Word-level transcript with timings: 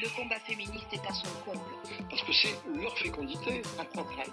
le 0.00 0.08
combat 0.14 0.38
féministe 0.40 0.92
est 0.92 1.06
à 1.08 1.12
son 1.12 1.28
comble. 1.44 1.64
Parce 2.10 2.22
que 2.22 2.32
c'est 2.32 2.54
leur 2.74 2.96
fécondité. 2.98 3.62
Un 3.78 3.84
progrès 3.84 4.26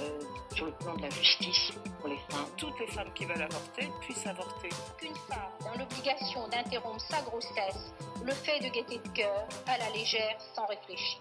euh, 0.00 0.20
sur 0.54 0.66
le 0.66 0.72
plan 0.72 0.94
de 0.96 1.02
la 1.02 1.10
justice 1.10 1.72
pour 1.98 2.08
les 2.08 2.18
femmes. 2.30 2.46
Toutes 2.56 2.78
les 2.78 2.86
femmes 2.86 3.12
qui 3.14 3.24
veulent 3.24 3.42
avorter 3.42 3.88
puissent 4.00 4.26
avorter. 4.26 4.68
Qu'une 4.98 5.14
femme 5.14 5.50
dans 5.60 5.78
l'obligation 5.78 6.46
d'interrompre 6.48 7.00
sa 7.00 7.20
grossesse 7.22 7.92
le 8.24 8.32
fait 8.32 8.60
de 8.60 8.72
gaieté 8.72 8.98
de 8.98 9.08
cœur, 9.14 9.48
à 9.66 9.78
la 9.78 9.90
légère, 9.90 10.40
sans 10.54 10.66
réfléchir. 10.66 11.20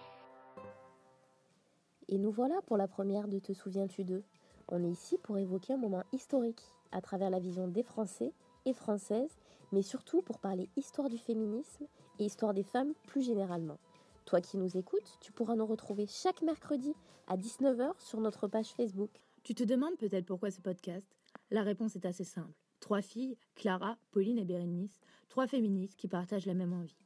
Et 2.07 2.17
nous 2.17 2.31
voilà 2.31 2.61
pour 2.67 2.77
la 2.77 2.87
première 2.87 3.27
de 3.27 3.39
Te 3.39 3.53
souviens-tu 3.53 4.03
d'eux 4.03 4.23
On 4.67 4.83
est 4.83 4.91
ici 4.91 5.17
pour 5.23 5.37
évoquer 5.37 5.73
un 5.73 5.77
moment 5.77 6.03
historique 6.11 6.61
à 6.91 7.01
travers 7.01 7.29
la 7.29 7.39
vision 7.39 7.67
des 7.67 7.83
Français 7.83 8.33
et 8.65 8.73
Françaises, 8.73 9.39
mais 9.71 9.81
surtout 9.81 10.21
pour 10.21 10.39
parler 10.39 10.69
histoire 10.75 11.09
du 11.09 11.17
féminisme 11.17 11.87
et 12.21 12.25
histoire 12.25 12.53
des 12.53 12.63
femmes 12.63 12.93
plus 13.07 13.23
généralement. 13.23 13.79
Toi 14.25 14.41
qui 14.41 14.57
nous 14.57 14.77
écoutes, 14.77 15.17
tu 15.19 15.31
pourras 15.31 15.55
nous 15.55 15.65
retrouver 15.65 16.05
chaque 16.07 16.41
mercredi 16.41 16.93
à 17.27 17.35
19h 17.35 17.93
sur 17.99 18.21
notre 18.21 18.47
page 18.47 18.69
Facebook. 18.69 19.09
Tu 19.43 19.55
te 19.55 19.63
demandes 19.63 19.97
peut-être 19.97 20.25
pourquoi 20.25 20.51
ce 20.51 20.61
podcast? 20.61 21.07
La 21.49 21.63
réponse 21.63 21.95
est 21.95 22.05
assez 22.05 22.23
simple. 22.23 22.53
Trois 22.79 23.01
filles, 23.01 23.37
Clara, 23.55 23.97
Pauline 24.11 24.37
et 24.37 24.45
Bérénice, 24.45 25.01
trois 25.29 25.47
féministes 25.47 25.95
qui 25.95 26.07
partagent 26.07 26.45
la 26.45 26.53
même 26.53 26.73
envie. 26.73 26.97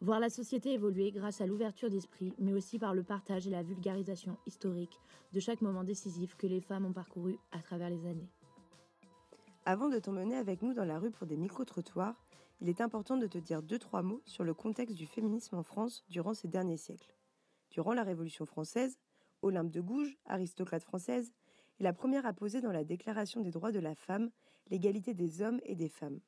Voir 0.00 0.20
la 0.20 0.30
société 0.30 0.72
évoluer 0.72 1.12
grâce 1.12 1.40
à 1.40 1.46
l'ouverture 1.46 1.90
d'esprit, 1.90 2.34
mais 2.38 2.52
aussi 2.52 2.78
par 2.78 2.94
le 2.94 3.02
partage 3.02 3.46
et 3.46 3.50
la 3.50 3.62
vulgarisation 3.62 4.36
historique 4.46 4.98
de 5.32 5.40
chaque 5.40 5.62
moment 5.62 5.84
décisif 5.84 6.36
que 6.36 6.46
les 6.46 6.60
femmes 6.60 6.86
ont 6.86 6.92
parcouru 6.92 7.38
à 7.52 7.60
travers 7.60 7.90
les 7.90 8.06
années. 8.06 8.28
Avant 9.66 9.88
de 9.88 9.98
t'emmener 9.98 10.36
avec 10.36 10.60
nous 10.60 10.74
dans 10.74 10.84
la 10.84 10.98
rue 10.98 11.10
pour 11.10 11.26
des 11.26 11.38
micro-trottoirs, 11.38 12.23
il 12.64 12.70
est 12.70 12.80
important 12.80 13.18
de 13.18 13.26
te 13.26 13.36
dire 13.36 13.62
deux, 13.62 13.78
trois 13.78 14.00
mots 14.00 14.22
sur 14.24 14.42
le 14.42 14.54
contexte 14.54 14.96
du 14.96 15.06
féminisme 15.06 15.54
en 15.54 15.62
France 15.62 16.02
durant 16.08 16.32
ces 16.32 16.48
derniers 16.48 16.78
siècles. 16.78 17.14
Durant 17.70 17.92
la 17.92 18.02
Révolution 18.02 18.46
française, 18.46 18.98
Olympe 19.42 19.70
de 19.70 19.82
Gouges, 19.82 20.16
aristocrate 20.24 20.82
française, 20.82 21.34
est 21.78 21.82
la 21.82 21.92
première 21.92 22.24
à 22.24 22.32
poser 22.32 22.62
dans 22.62 22.72
la 22.72 22.82
Déclaration 22.82 23.42
des 23.42 23.50
droits 23.50 23.70
de 23.70 23.80
la 23.80 23.94
femme 23.94 24.30
l'égalité 24.70 25.12
des 25.12 25.42
hommes 25.42 25.60
et 25.64 25.74
des 25.74 25.90
femmes. 25.90 26.20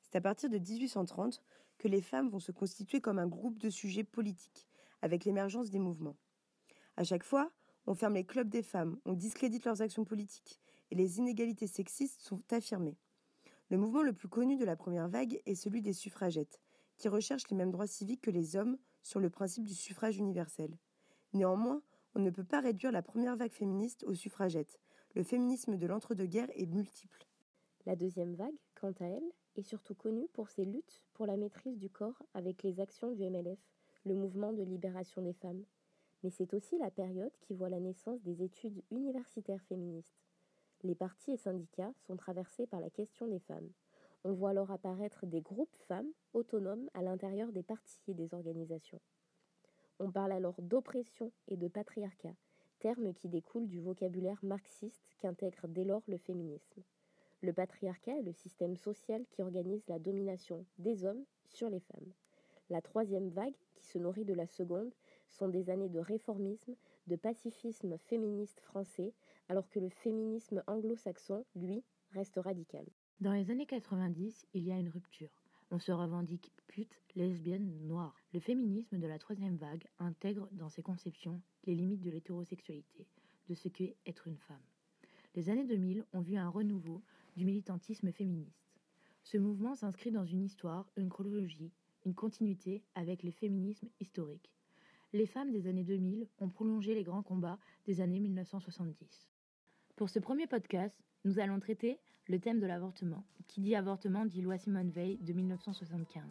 C'est 0.00 0.16
à 0.16 0.22
partir 0.22 0.48
de 0.48 0.56
1830 0.56 1.42
que 1.76 1.88
les 1.88 2.00
femmes 2.00 2.30
vont 2.30 2.40
se 2.40 2.50
constituer 2.50 3.02
comme 3.02 3.18
un 3.18 3.28
groupe 3.28 3.58
de 3.58 3.68
sujets 3.68 4.04
politiques, 4.04 4.66
avec 5.02 5.26
l'émergence 5.26 5.68
des 5.68 5.80
mouvements. 5.80 6.16
À 6.96 7.04
chaque 7.04 7.24
fois, 7.24 7.52
on 7.86 7.94
ferme 7.94 8.14
les 8.14 8.24
clubs 8.24 8.48
des 8.48 8.62
femmes, 8.62 8.98
on 9.04 9.12
discrédite 9.12 9.66
leurs 9.66 9.82
actions 9.82 10.06
politiques, 10.06 10.60
et 10.90 10.94
les 10.94 11.18
inégalités 11.18 11.66
sexistes 11.66 12.22
sont 12.22 12.40
affirmées. 12.52 12.96
Le 13.70 13.76
mouvement 13.76 14.02
le 14.02 14.14
plus 14.14 14.28
connu 14.28 14.56
de 14.56 14.64
la 14.64 14.76
première 14.76 15.08
vague 15.08 15.42
est 15.44 15.54
celui 15.54 15.82
des 15.82 15.92
suffragettes, 15.92 16.60
qui 16.96 17.08
recherchent 17.08 17.48
les 17.50 17.56
mêmes 17.56 17.70
droits 17.70 17.86
civiques 17.86 18.22
que 18.22 18.30
les 18.30 18.56
hommes 18.56 18.78
sur 19.02 19.20
le 19.20 19.28
principe 19.28 19.64
du 19.64 19.74
suffrage 19.74 20.16
universel. 20.16 20.78
Néanmoins, 21.34 21.82
on 22.14 22.20
ne 22.20 22.30
peut 22.30 22.44
pas 22.44 22.60
réduire 22.60 22.92
la 22.92 23.02
première 23.02 23.36
vague 23.36 23.52
féministe 23.52 24.04
aux 24.04 24.14
suffragettes. 24.14 24.80
Le 25.14 25.22
féminisme 25.22 25.76
de 25.76 25.86
l'entre-deux-guerres 25.86 26.50
est 26.54 26.66
multiple. 26.66 27.26
La 27.84 27.94
deuxième 27.94 28.34
vague, 28.34 28.56
quant 28.74 28.94
à 29.00 29.04
elle, 29.04 29.32
est 29.56 29.62
surtout 29.62 29.94
connue 29.94 30.28
pour 30.32 30.48
ses 30.48 30.64
luttes 30.64 31.02
pour 31.12 31.26
la 31.26 31.36
maîtrise 31.36 31.78
du 31.78 31.90
corps 31.90 32.22
avec 32.32 32.62
les 32.62 32.80
actions 32.80 33.12
du 33.12 33.22
MLF, 33.22 33.58
le 34.04 34.14
mouvement 34.14 34.52
de 34.52 34.62
libération 34.62 35.20
des 35.20 35.34
femmes. 35.34 35.64
Mais 36.22 36.30
c'est 36.30 36.54
aussi 36.54 36.78
la 36.78 36.90
période 36.90 37.36
qui 37.42 37.54
voit 37.54 37.68
la 37.68 37.80
naissance 37.80 38.22
des 38.22 38.42
études 38.42 38.82
universitaires 38.90 39.62
féministes. 39.62 40.27
Les 40.84 40.94
partis 40.94 41.32
et 41.32 41.36
syndicats 41.36 41.92
sont 42.06 42.16
traversés 42.16 42.66
par 42.66 42.80
la 42.80 42.90
question 42.90 43.26
des 43.26 43.40
femmes. 43.40 43.70
On 44.24 44.32
voit 44.32 44.50
alors 44.50 44.70
apparaître 44.70 45.26
des 45.26 45.40
groupes 45.40 45.76
femmes 45.88 46.10
autonomes 46.34 46.88
à 46.94 47.02
l'intérieur 47.02 47.52
des 47.52 47.62
partis 47.62 48.00
et 48.08 48.14
des 48.14 48.34
organisations. 48.34 49.00
On 49.98 50.10
parle 50.10 50.32
alors 50.32 50.60
d'oppression 50.62 51.32
et 51.48 51.56
de 51.56 51.66
patriarcat, 51.66 52.34
termes 52.78 53.12
qui 53.12 53.28
découlent 53.28 53.68
du 53.68 53.80
vocabulaire 53.80 54.38
marxiste 54.42 55.02
qu'intègre 55.18 55.66
dès 55.66 55.84
lors 55.84 56.02
le 56.06 56.18
féminisme. 56.18 56.82
Le 57.40 57.52
patriarcat 57.52 58.18
est 58.18 58.22
le 58.22 58.32
système 58.32 58.76
social 58.76 59.24
qui 59.30 59.42
organise 59.42 59.86
la 59.88 59.98
domination 59.98 60.64
des 60.78 61.04
hommes 61.04 61.24
sur 61.48 61.70
les 61.70 61.80
femmes. 61.80 62.12
La 62.70 62.82
troisième 62.82 63.30
vague, 63.30 63.54
qui 63.74 63.86
se 63.86 63.98
nourrit 63.98 64.24
de 64.24 64.34
la 64.34 64.46
seconde, 64.46 64.92
sont 65.28 65.48
des 65.48 65.70
années 65.70 65.88
de 65.88 66.00
réformisme, 66.00 66.74
de 67.08 67.16
pacifisme 67.16 67.98
féministe 67.98 68.60
français, 68.60 69.12
alors 69.48 69.68
que 69.68 69.80
le 69.80 69.88
féminisme 69.88 70.62
anglo-saxon, 70.66 71.44
lui, 71.56 71.82
reste 72.12 72.36
radical. 72.36 72.86
Dans 73.20 73.32
les 73.32 73.50
années 73.50 73.66
90, 73.66 74.46
il 74.54 74.62
y 74.62 74.70
a 74.70 74.78
une 74.78 74.90
rupture. 74.90 75.42
On 75.70 75.78
se 75.78 75.90
revendique 75.90 76.52
pute, 76.66 77.02
lesbienne, 77.16 77.86
noire. 77.86 78.14
Le 78.32 78.40
féminisme 78.40 78.98
de 78.98 79.06
la 79.06 79.18
troisième 79.18 79.56
vague 79.56 79.84
intègre 79.98 80.48
dans 80.52 80.68
ses 80.68 80.82
conceptions 80.82 81.40
les 81.64 81.74
limites 81.74 82.02
de 82.02 82.10
l'hétérosexualité, 82.10 83.06
de 83.48 83.54
ce 83.54 83.68
qu'est 83.68 83.96
être 84.06 84.28
une 84.28 84.38
femme. 84.38 84.62
Les 85.34 85.50
années 85.50 85.66
2000 85.66 86.04
ont 86.12 86.20
vu 86.20 86.36
un 86.36 86.48
renouveau 86.48 87.02
du 87.36 87.44
militantisme 87.44 88.12
féministe. 88.12 88.70
Ce 89.24 89.36
mouvement 89.36 89.74
s'inscrit 89.74 90.10
dans 90.10 90.24
une 90.24 90.42
histoire, 90.42 90.90
une 90.96 91.10
chronologie, 91.10 91.72
une 92.06 92.14
continuité 92.14 92.82
avec 92.94 93.22
les 93.22 93.32
féminismes 93.32 93.88
historiques. 94.00 94.57
Les 95.14 95.24
femmes 95.24 95.52
des 95.52 95.66
années 95.68 95.84
2000 95.84 96.28
ont 96.38 96.50
prolongé 96.50 96.94
les 96.94 97.02
grands 97.02 97.22
combats 97.22 97.58
des 97.86 98.02
années 98.02 98.20
1970. 98.20 99.30
Pour 99.96 100.10
ce 100.10 100.18
premier 100.18 100.46
podcast, 100.46 100.94
nous 101.24 101.38
allons 101.38 101.60
traiter 101.60 101.98
le 102.28 102.38
thème 102.38 102.60
de 102.60 102.66
l'avortement. 102.66 103.24
Qui 103.46 103.62
dit 103.62 103.74
avortement 103.74 104.26
dit 104.26 104.42
loi 104.42 104.58
Simone 104.58 104.90
Veil 104.90 105.16
de 105.16 105.32
1975. 105.32 106.22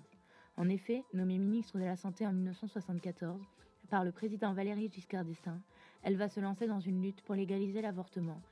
En 0.57 0.69
effet, 0.69 1.03
nommée 1.11 1.39
ministre 1.39 1.79
de 1.79 1.85
la 1.85 1.95
Santé 1.95 2.27
en 2.27 2.33
1974 2.33 3.41
par 3.89 4.03
le 4.03 4.11
président 4.11 4.53
Valéry 4.53 4.91
Giscard 4.91 5.25
d'Estaing, 5.25 5.59
elle 6.03 6.17
va 6.17 6.29
se 6.29 6.39
lancer 6.39 6.67
dans 6.67 6.79
une 6.79 7.01
lutte 7.01 7.23
pour 7.23 7.33
légaliser 7.33 7.81
l'avortement. 7.81 8.43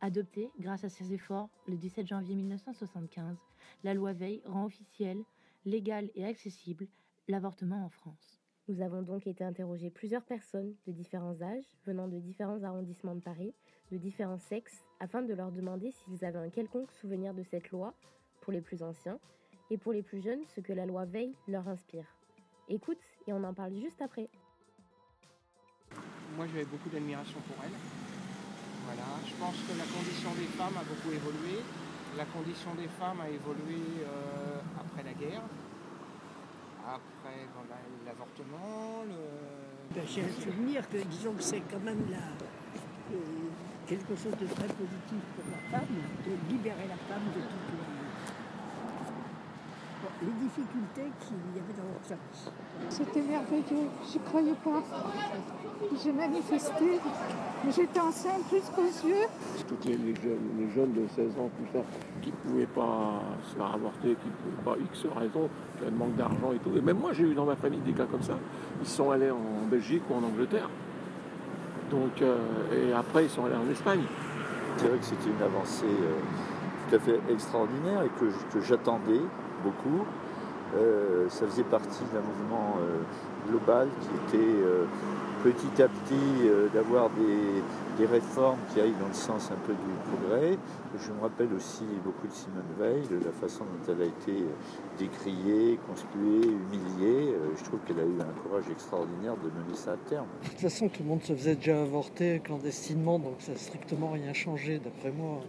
Adoptée 0.00 0.52
grâce 0.60 0.84
à 0.84 0.90
ses 0.90 1.12
efforts 1.12 1.50
le 1.66 1.76
17 1.76 2.06
janvier 2.06 2.36
1975, 2.36 3.36
la 3.82 3.94
loi 3.94 4.12
Veil 4.12 4.42
rend 4.44 4.64
officiel, 4.64 5.18
légal 5.64 6.08
et 6.14 6.24
accessible 6.24 6.86
l'avortement 7.26 7.84
en 7.84 7.88
France. 7.88 8.41
Nous 8.72 8.80
avons 8.80 9.02
donc 9.02 9.26
été 9.26 9.44
interroger 9.44 9.90
plusieurs 9.90 10.22
personnes 10.22 10.72
de 10.86 10.92
différents 10.92 11.42
âges, 11.42 11.76
venant 11.84 12.08
de 12.08 12.18
différents 12.18 12.62
arrondissements 12.62 13.14
de 13.14 13.20
Paris, 13.20 13.52
de 13.90 13.98
différents 13.98 14.38
sexes, 14.38 14.82
afin 14.98 15.20
de 15.20 15.34
leur 15.34 15.52
demander 15.52 15.90
s'ils 15.90 16.24
avaient 16.24 16.38
un 16.38 16.48
quelconque 16.48 16.90
souvenir 16.92 17.34
de 17.34 17.42
cette 17.42 17.70
loi, 17.70 17.92
pour 18.40 18.50
les 18.50 18.62
plus 18.62 18.82
anciens, 18.82 19.18
et 19.68 19.76
pour 19.76 19.92
les 19.92 20.02
plus 20.02 20.22
jeunes, 20.22 20.40
ce 20.56 20.62
que 20.62 20.72
la 20.72 20.86
loi 20.86 21.04
Veil 21.04 21.34
leur 21.48 21.68
inspire. 21.68 22.06
Écoute, 22.66 22.96
et 23.26 23.34
on 23.34 23.44
en 23.44 23.52
parle 23.52 23.74
juste 23.74 24.00
après. 24.00 24.30
Moi, 26.34 26.46
j'avais 26.46 26.64
beaucoup 26.64 26.88
d'admiration 26.88 27.40
pour 27.40 27.62
elle. 27.62 27.76
Voilà, 28.86 29.04
je 29.26 29.34
pense 29.34 29.56
que 29.68 29.76
la 29.76 29.84
condition 29.84 30.30
des 30.32 30.48
femmes 30.56 30.78
a 30.80 30.84
beaucoup 30.84 31.12
évolué. 31.12 31.60
La 32.16 32.24
condition 32.24 32.74
des 32.76 32.88
femmes 32.88 33.20
a 33.20 33.28
évolué 33.28 33.82
euh, 34.00 34.60
après 34.80 35.02
la 35.02 35.12
guerre. 35.12 35.42
Après 36.86 37.46
l'avortement, 38.04 39.04
le... 39.06 39.94
Ben, 39.94 40.04
J'ai 40.06 40.22
un 40.22 40.40
souvenir 40.40 40.88
que, 40.88 40.96
disons 40.98 41.32
que 41.32 41.42
c'est 41.42 41.62
quand 41.70 41.80
même 41.84 42.04
euh, 42.10 43.16
quelque 43.86 44.16
chose 44.16 44.32
de 44.40 44.46
très 44.46 44.66
positif 44.66 45.22
pour 45.36 45.44
la 45.50 45.78
femme, 45.78 45.86
de 46.26 46.52
libérer 46.52 46.88
la 46.88 46.96
femme 46.96 47.26
de 47.34 47.40
toutes 47.40 47.91
les, 50.24 50.32
difficultés 50.42 51.10
qu'il 51.20 51.36
y 51.54 51.58
avait 51.58 51.74
dans 51.76 51.88
leur 51.88 52.02
service. 52.02 52.50
C'était 52.88 53.22
merveilleux, 53.22 53.88
je 54.10 54.18
ne 54.18 54.24
croyais 54.24 54.54
pas. 54.64 54.82
J'ai 56.02 56.12
manifesté, 56.12 57.00
mais 57.64 57.72
j'étais 57.72 58.00
enceinte 58.00 58.44
jusqu'aux 58.50 59.08
yeux. 59.08 59.26
Toutes 59.68 59.84
les, 59.84 59.96
les 59.96 60.14
jeunes, 60.14 60.38
les 60.58 60.70
jeunes 60.70 60.92
de 60.92 61.06
16 61.08 61.38
ans, 61.38 61.50
tout 61.58 61.72
ça, 61.72 61.84
qui 62.20 62.30
ne 62.30 62.36
pouvaient 62.36 62.66
pas 62.66 63.22
se 63.50 63.56
faire 63.56 63.74
avorter, 63.74 64.16
qui 64.16 64.28
ne 64.28 64.52
pouvaient 64.52 64.64
pas 64.64 64.76
X 64.80 65.06
raisons, 65.16 65.48
qui 65.76 65.82
avaient 65.82 65.96
manque 65.96 66.16
d'argent 66.16 66.52
et 66.54 66.58
tout. 66.58 66.76
Et 66.76 66.80
même 66.80 66.98
moi, 66.98 67.12
j'ai 67.12 67.24
eu 67.24 67.34
dans 67.34 67.46
ma 67.46 67.56
famille 67.56 67.80
des 67.80 67.92
cas 67.92 68.06
comme 68.06 68.22
ça. 68.22 68.38
Ils 68.80 68.88
sont 68.88 69.10
allés 69.10 69.30
en 69.30 69.66
Belgique 69.68 70.02
ou 70.08 70.14
en 70.14 70.22
Angleterre. 70.22 70.68
Donc, 71.90 72.22
euh, 72.22 72.36
et 72.72 72.92
après, 72.92 73.24
ils 73.24 73.30
sont 73.30 73.44
allés 73.44 73.56
en 73.56 73.70
Espagne. 73.70 74.02
C'est 74.76 74.88
vrai 74.88 74.98
que 74.98 75.04
c'était 75.04 75.28
une 75.28 75.42
avancée 75.42 75.84
euh, 75.84 76.88
tout 76.88 76.96
à 76.96 76.98
fait 76.98 77.20
extraordinaire 77.30 78.02
et 78.02 78.08
que, 78.18 78.26
que 78.54 78.64
j'attendais 78.64 79.20
beaucoup. 79.62 80.04
Euh, 80.74 81.28
ça 81.28 81.46
faisait 81.46 81.64
partie 81.64 82.04
d'un 82.14 82.20
mouvement 82.20 82.76
euh, 82.80 83.02
global 83.46 83.88
qui 84.00 84.36
était 84.36 84.42
euh, 84.42 84.86
petit 85.42 85.82
à 85.82 85.88
petit 85.88 86.48
d'avoir 86.72 87.10
des, 87.10 87.98
des 87.98 88.10
réformes 88.10 88.58
qui 88.72 88.80
aillent 88.80 88.94
dans 88.98 89.08
le 89.08 89.12
sens 89.12 89.50
un 89.50 89.66
peu 89.66 89.72
du 89.74 89.90
progrès. 90.08 90.56
Je 90.96 91.12
me 91.12 91.20
rappelle 91.20 91.52
aussi 91.54 91.84
beaucoup 92.04 92.26
de 92.26 92.32
Simone 92.32 92.62
Veil, 92.78 93.02
de 93.10 93.24
la 93.24 93.32
façon 93.32 93.64
dont 93.64 93.92
elle 93.92 94.02
a 94.02 94.06
été 94.06 94.44
décriée, 94.98 95.78
conspuée, 95.88 96.46
humiliée. 96.46 97.34
Je 97.56 97.64
trouve 97.64 97.80
qu'elle 97.80 97.98
a 97.98 98.04
eu 98.04 98.20
un 98.20 98.40
courage 98.40 98.70
extraordinaire 98.70 99.34
de 99.36 99.48
mener 99.48 99.74
ça 99.74 99.92
à 99.92 99.96
terme. 100.08 100.26
De 100.44 100.48
toute 100.48 100.60
façon, 100.60 100.88
tout 100.88 101.02
le 101.02 101.08
monde 101.08 101.22
se 101.22 101.34
faisait 101.34 101.56
déjà 101.56 101.82
avorter 101.82 102.40
clandestinement, 102.44 103.18
donc 103.18 103.34
ça 103.40 103.52
n'a 103.52 103.58
strictement 103.58 104.12
rien 104.12 104.32
changé, 104.32 104.78
d'après 104.78 105.10
moi. 105.10 105.40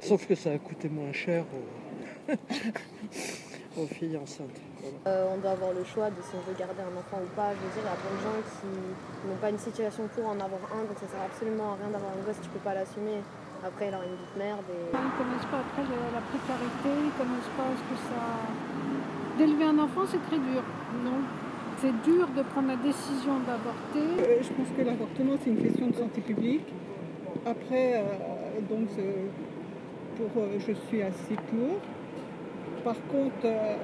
Sauf 0.00 0.26
que 0.26 0.34
ça 0.34 0.50
a 0.50 0.58
coûté 0.58 0.88
moins 0.88 1.12
cher 1.12 1.44
aux 3.76 3.86
filles 3.86 4.16
enceintes. 4.16 4.60
Voilà. 4.80 4.98
Euh, 5.06 5.34
on 5.34 5.38
doit 5.38 5.52
avoir 5.52 5.72
le 5.72 5.84
choix 5.84 6.10
de 6.10 6.20
si 6.22 6.34
on 6.34 6.42
veut 6.48 6.56
garder 6.58 6.82
un 6.82 6.94
enfant 6.98 7.20
ou 7.22 7.30
pas. 7.34 7.54
Je 7.54 7.60
veux 7.60 7.72
dire, 7.72 7.82
il 7.82 7.90
y 7.90 7.94
a 7.94 7.98
plein 7.98 8.14
de 8.14 8.22
gens 8.22 8.40
qui 8.42 8.68
n'ont 9.28 9.40
pas 9.40 9.50
une 9.50 9.58
situation 9.58 10.08
pour 10.14 10.26
en 10.26 10.36
avoir 10.36 10.62
un, 10.74 10.84
donc 10.84 10.98
ça 11.00 11.08
sert 11.08 11.22
absolument 11.22 11.74
à 11.74 11.76
rien 11.80 11.90
d'avoir 11.90 12.12
un 12.12 12.22
gosse 12.26 12.36
si 12.36 12.46
tu 12.46 12.52
peux 12.52 12.64
pas 12.64 12.74
l'assumer. 12.74 13.22
Après, 13.62 13.88
il 13.88 13.94
aura 13.94 14.02
une 14.04 14.18
vie 14.18 14.30
de 14.34 14.38
merde. 14.42 14.66
Et... 14.74 14.90
Ils 14.90 15.06
ne 15.06 15.14
connaissent 15.14 15.50
pas 15.50 15.62
après 15.62 15.86
la 15.86 16.22
précarité, 16.26 16.90
ils 16.90 17.10
ne 17.10 17.16
connaissent 17.16 17.54
pas 17.54 17.70
ce 17.78 17.84
que 17.86 17.96
ça. 18.10 18.22
D'élever 19.38 19.64
un 19.70 19.78
enfant, 19.78 20.02
c'est 20.04 20.22
très 20.26 20.38
dur. 20.38 20.66
Donc, 21.06 21.22
c'est 21.78 21.94
dur 22.02 22.26
de 22.36 22.42
prendre 22.42 22.68
la 22.68 22.76
décision 22.76 23.38
d'avorter. 23.46 24.06
Euh, 24.18 24.42
je 24.42 24.50
pense 24.52 24.68
que 24.76 24.82
l'avortement, 24.82 25.34
c'est 25.42 25.50
une 25.50 25.62
question 25.62 25.86
de 25.88 25.94
santé 25.94 26.20
publique. 26.20 26.66
Après, 27.46 28.02
euh, 28.02 28.60
donc, 28.68 28.90
pour, 30.16 30.42
euh, 30.42 30.58
je 30.58 30.72
suis 30.86 31.02
assez 31.02 31.34
pour. 31.50 31.78
Par 32.84 32.96
contre, 33.10 33.44
euh, 33.44 33.76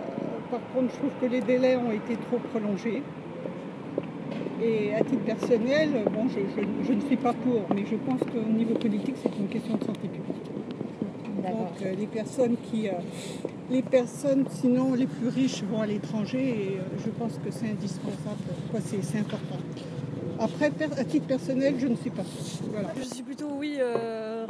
par 0.50 0.60
contre, 0.74 0.92
je 0.92 0.98
trouve 0.98 1.10
que 1.20 1.26
les 1.26 1.40
délais 1.40 1.76
ont 1.76 1.90
été 1.92 2.16
trop 2.16 2.38
prolongés. 2.38 3.02
Et 4.60 4.92
à 4.94 5.04
titre 5.04 5.22
personnel, 5.24 5.90
bon, 6.12 6.26
je, 6.28 6.40
je- 6.40 6.86
je 6.88 6.92
ne 6.92 7.00
suis 7.02 7.16
pas 7.16 7.32
pour, 7.32 7.62
mais 7.74 7.84
je 7.88 7.94
pense 7.96 8.20
qu'au 8.20 8.50
niveau 8.50 8.74
politique, 8.74 9.14
c'est 9.22 9.36
une 9.38 9.46
question 9.48 9.74
de 9.76 9.84
santé 9.84 10.00
publique. 10.08 10.24
Donc 11.36 11.82
euh, 11.82 11.94
les 11.96 12.06
personnes 12.06 12.56
qui, 12.70 12.88
euh, 12.88 12.92
les 13.70 13.82
personnes, 13.82 14.44
sinon 14.50 14.94
les 14.94 15.06
plus 15.06 15.28
riches, 15.28 15.62
vont 15.62 15.80
à 15.80 15.86
l'étranger 15.86 16.38
et 16.48 16.78
euh, 16.78 16.82
je 17.04 17.10
pense 17.10 17.34
que 17.34 17.50
c'est 17.52 17.70
indispensable. 17.70 18.42
Quoi, 18.72 18.80
c'est, 18.84 19.02
c'est 19.04 19.18
important. 19.20 19.58
Après, 20.40 20.70
per- 20.70 20.98
à 20.98 21.04
titre 21.04 21.26
personnel, 21.26 21.74
je 21.78 21.86
ne 21.86 21.94
suis 21.96 22.10
pas 22.10 22.22
pour. 22.22 22.68
Voilà. 22.72 22.88
Je 22.98 23.02
suis 23.04 23.22
plutôt, 23.22 23.50
oui, 23.58 23.76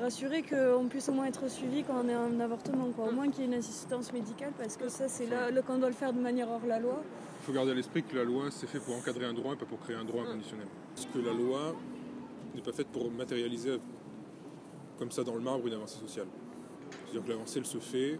rassurée 0.09 0.43
qu'on 0.43 0.89
puisse 0.89 1.07
au 1.11 1.13
moins 1.13 1.27
être 1.27 1.51
suivi 1.51 1.85
quand 1.85 2.03
on 2.03 2.09
est 2.09 2.17
en 2.17 2.41
avortement, 2.41 2.89
quoi. 2.97 3.09
au 3.09 3.13
moins 3.13 3.29
qu'il 3.29 3.41
y 3.41 3.43
ait 3.43 3.47
une 3.47 3.59
assistance 3.59 4.11
médicale, 4.11 4.53
parce 4.57 4.79
que 4.79 4.89
ça, 4.89 5.07
c'est 5.07 5.27
là, 5.27 5.51
là 5.51 5.61
qu'on 5.61 5.77
doit 5.77 5.91
le 5.91 5.95
faire 5.95 6.15
de 6.15 6.19
manière 6.19 6.49
hors 6.49 6.65
la 6.67 6.79
loi. 6.79 7.03
Il 7.43 7.45
faut 7.45 7.53
garder 7.53 7.73
à 7.73 7.75
l'esprit 7.75 8.03
que 8.03 8.17
la 8.17 8.25
loi, 8.25 8.45
c'est 8.51 8.67
fait 8.67 8.81
pour 8.81 8.97
encadrer 8.97 9.27
un 9.27 9.35
droit 9.35 9.53
et 9.53 9.57
pas 9.57 9.67
pour 9.67 9.79
créer 9.81 9.97
un 9.97 10.07
droit 10.07 10.23
inconditionnel. 10.23 10.67
Parce 10.95 11.07
que 11.07 11.19
la 11.19 11.35
loi 11.35 11.77
n'est 12.55 12.63
pas 12.63 12.73
faite 12.73 12.87
pour 12.87 13.11
matérialiser 13.11 13.79
comme 14.99 15.11
ça 15.11 15.25
dans 15.25 15.35
le 15.35 15.43
marbre 15.43 15.67
une 15.67 15.75
avancée 15.75 16.01
sociale. 16.01 16.27
C'est-à-dire 16.91 17.25
que 17.25 17.29
l'avancée, 17.29 17.59
elle 17.59 17.67
se 17.67 17.79
fait, 17.79 18.19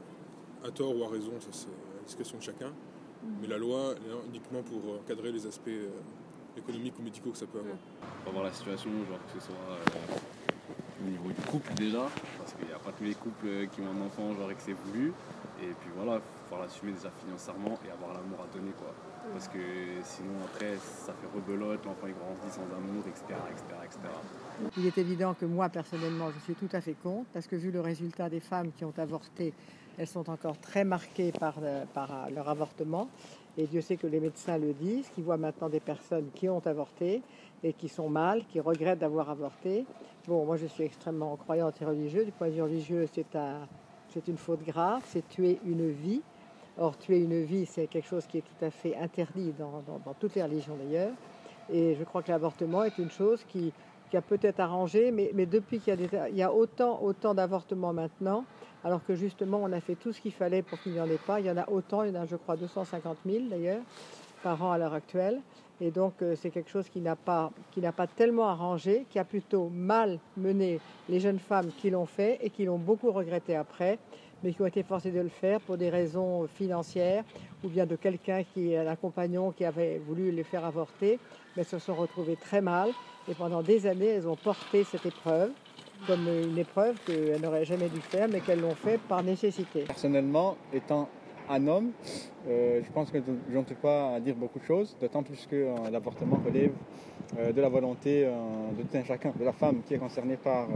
à 0.67 0.71
tort 0.71 0.95
ou 0.95 1.05
à 1.05 1.09
raison, 1.09 1.33
ça 1.41 1.49
c'est 1.53 1.69
la 1.69 2.05
discrétion 2.05 2.37
de 2.37 2.43
chacun. 2.43 2.73
Mais 3.41 3.49
la 3.49 3.57
loi, 3.57 3.95
elle 3.97 4.13
est 4.13 4.29
uniquement 4.29 4.63
pour 4.63 5.01
encadrer 5.01 5.33
les 5.33 5.47
aspects 5.47 5.69
euh, 5.69 5.89
économiques 6.55 6.99
ou 6.99 7.03
médicaux 7.03 7.31
que 7.31 7.39
ça 7.39 7.47
peut 7.47 7.61
avoir. 7.61 7.79
faut 8.27 8.31
voir 8.31 8.45
la 8.45 8.53
situation, 8.53 8.91
genre 9.09 9.19
que 9.33 9.41
ce 9.41 9.47
soit 9.47 9.57
euh, 9.57 10.38
au 11.01 11.09
niveau 11.09 11.29
du 11.29 11.43
couple 11.43 11.75
déjà, 11.75 12.07
parce 12.39 12.53
qu'il 12.55 12.67
n'y 12.67 12.73
a 12.73 12.79
pas 12.79 12.93
tous 12.93 13.05
les 13.05 13.15
couples 13.15 13.69
qui 13.73 13.81
ont 13.81 13.91
un 13.91 14.07
enfant 14.07 14.35
genre 14.35 14.49
que 14.49 14.63
c'est 14.63 14.77
voulu. 14.87 15.13
Et 15.63 15.73
puis 15.81 15.91
voilà, 15.97 16.21
il 16.21 16.49
faut 16.49 16.61
l'assumer 16.61 16.93
déjà 16.93 17.11
financièrement 17.25 17.79
et 17.87 17.91
avoir 17.91 18.15
l'amour 18.15 18.39
à 18.43 18.57
donner 18.57 18.73
quoi. 18.73 18.95
Parce 19.33 19.49
que 19.49 19.59
sinon 20.05 20.39
après 20.45 20.77
ça 20.77 21.13
fait 21.13 21.29
rebelote, 21.35 21.85
l'enfant 21.85 22.07
il 22.07 22.15
grandit 22.15 22.51
sans 22.51 22.69
amour, 22.75 23.05
etc. 23.07 23.39
etc., 23.51 23.65
etc. 23.85 23.99
Il 24.77 24.87
est 24.87 24.99
évident 24.99 25.35
que 25.35 25.47
moi, 25.47 25.69
personnellement, 25.69 26.31
je 26.35 26.41
suis 26.41 26.55
tout 26.55 26.75
à 26.75 26.81
fait 26.81 26.95
contre, 26.95 27.29
parce 27.33 27.47
que 27.47 27.57
vu 27.57 27.71
le 27.71 27.81
résultat 27.81 28.29
des 28.29 28.41
femmes 28.41 28.73
qui 28.77 28.85
ont 28.85 28.95
avorté, 28.97 29.53
elles 29.99 30.07
sont 30.07 30.29
encore 30.31 30.59
très 30.59 30.85
marquées 30.85 31.33
par, 31.33 31.55
euh, 31.63 31.85
par 31.93 32.11
euh, 32.11 32.31
leur 32.35 32.49
avortement. 32.49 33.09
Et 33.57 33.67
Dieu 33.67 33.81
sait 33.81 33.97
que 33.97 34.07
les 34.07 34.21
médecins 34.21 34.59
le 34.59 34.73
disent, 34.73 35.09
qu'ils 35.15 35.25
voient 35.25 35.37
maintenant 35.37 35.69
des 35.69 35.81
personnes 35.81 36.31
qui 36.35 36.49
ont 36.49 36.65
avorté 36.65 37.23
et 37.65 37.73
qui 37.73 37.89
sont 37.89 38.09
mal, 38.09 38.45
qui 38.47 38.61
regrettent 38.61 39.01
d'avoir 39.01 39.31
avorté. 39.31 39.85
Bon, 40.29 40.45
moi, 40.45 40.59
je 40.59 40.67
suis 40.67 40.85
extrêmement 40.85 41.35
croyante 41.39 41.81
et 41.81 41.87
religieuse. 41.87 42.27
Du 42.27 42.33
point 42.33 42.49
de 42.49 42.53
vue 42.53 42.61
religieux, 42.61 43.07
c'est 43.11 43.35
un, 43.35 43.67
c'est 44.11 44.29
une 44.29 44.37
faute 44.37 44.63
grave, 44.63 45.01
c'est 45.07 45.27
tuer 45.27 45.59
une 45.65 45.89
vie. 45.89 46.21
Or, 46.77 46.99
tuer 46.99 47.21
une 47.21 47.43
vie, 47.43 47.65
c'est 47.65 47.87
quelque 47.87 48.07
chose 48.07 48.27
qui 48.27 48.37
est 48.37 48.43
tout 48.43 48.63
à 48.63 48.71
fait 48.71 48.95
interdit 48.95 49.55
dans, 49.55 49.83
toutes 50.21 50.35
les 50.35 50.43
religions 50.43 50.77
d'ailleurs. 50.77 51.15
Et 51.71 51.95
je 51.95 52.05
crois 52.05 52.23
que 52.23 52.31
l'avortement 52.31 52.85
est 52.85 52.99
une 52.99 53.11
chose 53.11 53.43
qui, 53.45 53.73
a 54.13 54.21
peut-être 54.21 54.61
arrangé, 54.61 55.11
mais, 55.13 55.31
mais 55.35 55.47
depuis 55.47 55.79
qu'il 55.79 55.89
y 55.89 55.93
a, 55.93 55.97
des- 55.97 56.31
il 56.31 56.37
y 56.37 56.43
a 56.43 56.53
autant, 56.53 57.03
autant 57.03 57.33
d'avortements 57.33 57.95
maintenant, 57.95 58.45
alors 58.85 59.03
que 59.03 59.15
justement 59.15 59.61
on 59.63 59.73
a 59.73 59.81
fait 59.81 59.97
tout 59.97 60.13
ce 60.13 60.21
qu'il 60.21 60.35
fallait 60.35 60.61
pour 60.61 60.79
qu'il 60.79 60.93
n'y 60.93 61.01
en 61.01 61.09
ait 61.09 61.17
pas, 61.27 61.41
il 61.41 61.47
y 61.47 61.51
en 61.51 61.57
a 61.57 61.67
autant, 61.71 62.03
il 62.03 62.15
y 62.15 62.19
en 62.19 62.21
a 62.21 62.27
je 62.27 62.37
crois 62.37 62.59
250 62.59 63.17
000 63.25 63.49
d'ailleurs 63.49 63.83
par 64.43 64.63
an 64.63 64.73
à 64.73 64.79
l'heure 64.79 64.93
actuelle. 64.93 65.41
Et 65.81 65.91
donc 65.91 66.15
euh, 66.23 66.35
c'est 66.35 66.51
quelque 66.51 66.71
chose 66.71 66.89
qui 66.89 67.01
n'a 67.01 67.17
pas, 67.17 67.53
qui 67.71 67.81
n'a 67.81 67.93
pas 67.93 68.07
tellement 68.07 68.49
arrangé, 68.49 69.07
qui 69.11 69.19
a 69.19 69.25
plutôt 69.25 69.69
mal 69.69 70.19
mené 70.37 70.81
les 71.09 71.21
jeunes 71.21 71.39
femmes 71.39 71.71
qui 71.79 71.91
l'ont 71.91 72.07
fait 72.07 72.39
et 72.43 72.51
qui 72.51 72.65
l'ont 72.65 72.79
beaucoup 72.79 73.13
regretté 73.13 73.55
après, 73.55 73.99
mais 74.43 74.53
qui 74.53 74.63
ont 74.63 74.67
été 74.67 74.83
forcées 74.83 75.13
de 75.13 75.21
le 75.21 75.29
faire 75.29 75.61
pour 75.61 75.77
des 75.77 75.91
raisons 75.91 76.49
financières 76.55 77.25
ou 77.65 77.69
bien 77.69 77.87
de 77.87 77.97
quelqu'un 77.97 78.43
qui, 78.43 78.77
un 78.77 78.97
compagnon 78.97 79.53
qui 79.53 79.65
avait 79.65 79.99
voulu 79.99 80.31
les 80.31 80.45
faire 80.45 80.65
avorter, 80.65 81.19
mais 81.57 81.65
se 81.65 81.79
sont 81.79 81.95
retrouvées 81.95 82.37
très 82.37 82.61
mal. 82.61 82.91
Et 83.29 83.35
pendant 83.35 83.63
des 83.63 83.87
années, 83.87 84.07
elles 84.07 84.29
ont 84.29 84.37
porté 84.37 84.85
cette 84.85 85.07
épreuve 85.07 85.51
comme 86.07 86.29
une 86.29 86.59
épreuve 86.59 86.97
qu'elles 87.05 87.41
n'auraient 87.41 87.65
jamais 87.65 87.89
dû 87.89 88.01
faire, 88.01 88.29
mais 88.29 88.41
qu'elles 88.41 88.61
l'ont 88.61 88.75
fait 88.75 88.99
par 88.99 89.23
nécessité. 89.23 89.83
Personnellement, 89.83 90.57
étant 90.73 91.09
un 91.51 91.67
homme, 91.67 91.91
euh, 92.49 92.81
je 92.85 92.93
pense 92.93 93.11
que 93.11 93.19
je 93.51 93.57
ne 93.57 93.63
peux 93.63 93.75
pas 93.75 94.21
dire 94.21 94.35
beaucoup 94.35 94.59
de 94.59 94.65
choses, 94.65 94.97
d'autant 95.01 95.23
plus 95.23 95.47
que 95.47 95.57
euh, 95.57 95.91
l'avortement 95.91 96.41
relève 96.45 96.73
euh, 97.39 97.53
de 97.53 97.61
la 97.61 97.69
volonté 97.69 98.25
de 98.25 98.83
tout 98.83 98.97
un 98.97 99.05
chacun, 99.05 99.33
de 99.39 99.45
la 99.45 99.53
femme 99.53 99.81
qui 99.87 99.95
est 99.95 99.99
concernée 99.99 100.37
par 100.37 100.67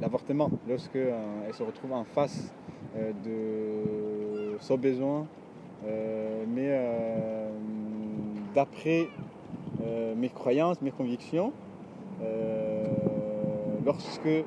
l'avortement, 0.00 0.50
lorsque 0.68 0.96
elle 0.96 1.54
se 1.54 1.62
retrouve 1.62 1.92
en 1.92 2.04
face 2.04 2.52
de 2.96 4.56
son 4.60 4.76
besoin, 4.76 5.26
mais 6.54 6.76
d'après 8.54 9.06
mes 10.16 10.28
croyances, 10.28 10.80
mes 10.82 10.90
convictions, 10.90 11.52
lorsque 13.84 14.44